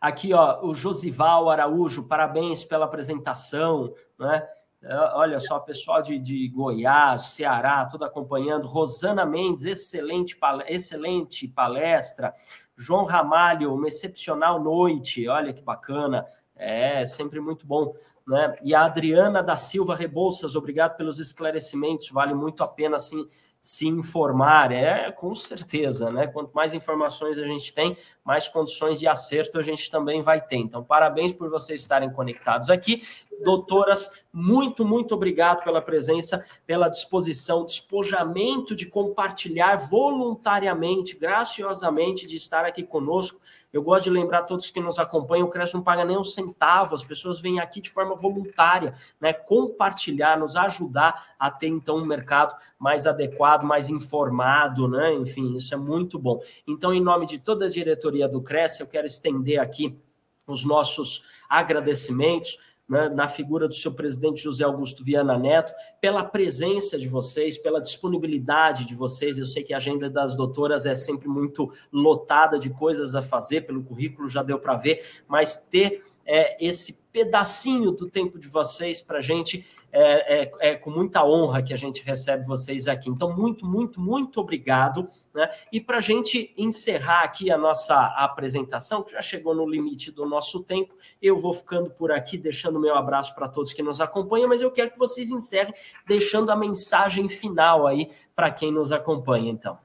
[0.00, 4.46] aqui, ó, o Josival Araújo, parabéns pela apresentação, né?
[4.84, 8.66] É, olha só, pessoal de, de Goiás, Ceará, tudo acompanhando.
[8.66, 10.36] Rosana Mendes, excelente,
[10.66, 12.34] excelente palestra.
[12.76, 15.28] João Ramalho, uma excepcional noite.
[15.28, 16.26] Olha que bacana.
[16.62, 17.94] É, sempre muito bom.
[18.26, 18.56] Né?
[18.62, 23.28] E a Adriana da Silva Rebouças, obrigado pelos esclarecimentos, vale muito a pena assim,
[23.62, 26.26] se informar, é com certeza, né?
[26.26, 30.56] Quanto mais informações a gente tem, mais condições de acerto a gente também vai ter.
[30.56, 33.04] Então, parabéns por vocês estarem conectados aqui.
[33.44, 42.64] Doutoras, muito, muito obrigado pela presença, pela disposição, despojamento de compartilhar voluntariamente, graciosamente, de estar
[42.64, 43.40] aqui conosco
[43.72, 46.94] eu gosto de lembrar todos que nos acompanham, o Cresce não paga nem um centavo,
[46.94, 49.32] as pessoas vêm aqui de forma voluntária, né?
[49.32, 55.14] Compartilhar, nos ajudar a ter então um mercado mais adequado, mais informado, né?
[55.14, 56.40] Enfim, isso é muito bom.
[56.66, 59.98] Então, em nome de toda a diretoria do Cresce, eu quero estender aqui
[60.46, 62.58] os nossos agradecimentos
[62.88, 67.80] né, na figura do seu presidente José Augusto Viana Neto, pela presença de vocês, pela
[67.80, 69.38] disponibilidade de vocês.
[69.38, 73.62] Eu sei que a agenda das doutoras é sempre muito lotada de coisas a fazer,
[73.62, 79.00] pelo currículo já deu para ver, mas ter é, esse pedacinho do tempo de vocês
[79.00, 83.10] para a gente é, é, é, com muita honra que a gente recebe vocês aqui.
[83.10, 85.06] Então, muito, muito, muito obrigado.
[85.34, 85.50] Né?
[85.70, 90.24] E para a gente encerrar aqui a nossa apresentação, que já chegou no limite do
[90.24, 94.48] nosso tempo, eu vou ficando por aqui, deixando meu abraço para todos que nos acompanham,
[94.48, 95.74] mas eu quero que vocês encerrem
[96.06, 99.78] deixando a mensagem final aí para quem nos acompanha, então.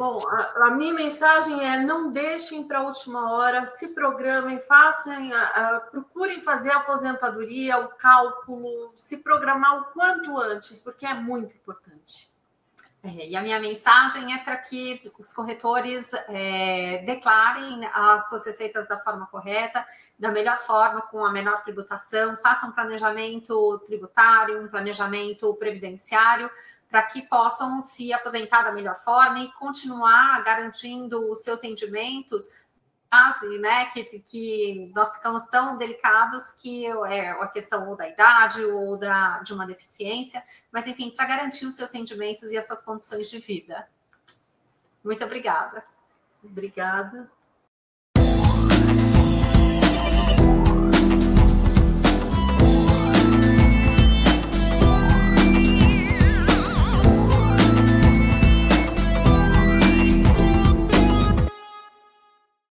[0.00, 5.30] Bom, a, a, minha mensagem é não deixem para a última hora, se programem, façam,
[5.30, 5.42] a,
[5.76, 11.54] a, procurem fazer a aposentadoria, o cálculo, se programar o quanto antes, porque é muito
[11.54, 12.30] importante.
[13.02, 18.88] É, e a minha mensagem é para que os corretores é, declarem as suas receitas
[18.88, 19.86] da forma correta,
[20.18, 26.50] da melhor forma, com a menor tributação, façam um planejamento tributário, um planejamento previdenciário,
[26.90, 32.50] para que possam se aposentar da melhor forma e continuar garantindo os seus rendimentos
[33.60, 38.96] né, que, que nós ficamos tão delicados que é a questão ou da idade ou
[38.96, 43.28] da, de uma deficiência, mas enfim, para garantir os seus rendimentos e as suas condições
[43.28, 43.88] de vida.
[45.02, 45.84] Muito obrigada.
[46.42, 47.30] Obrigada.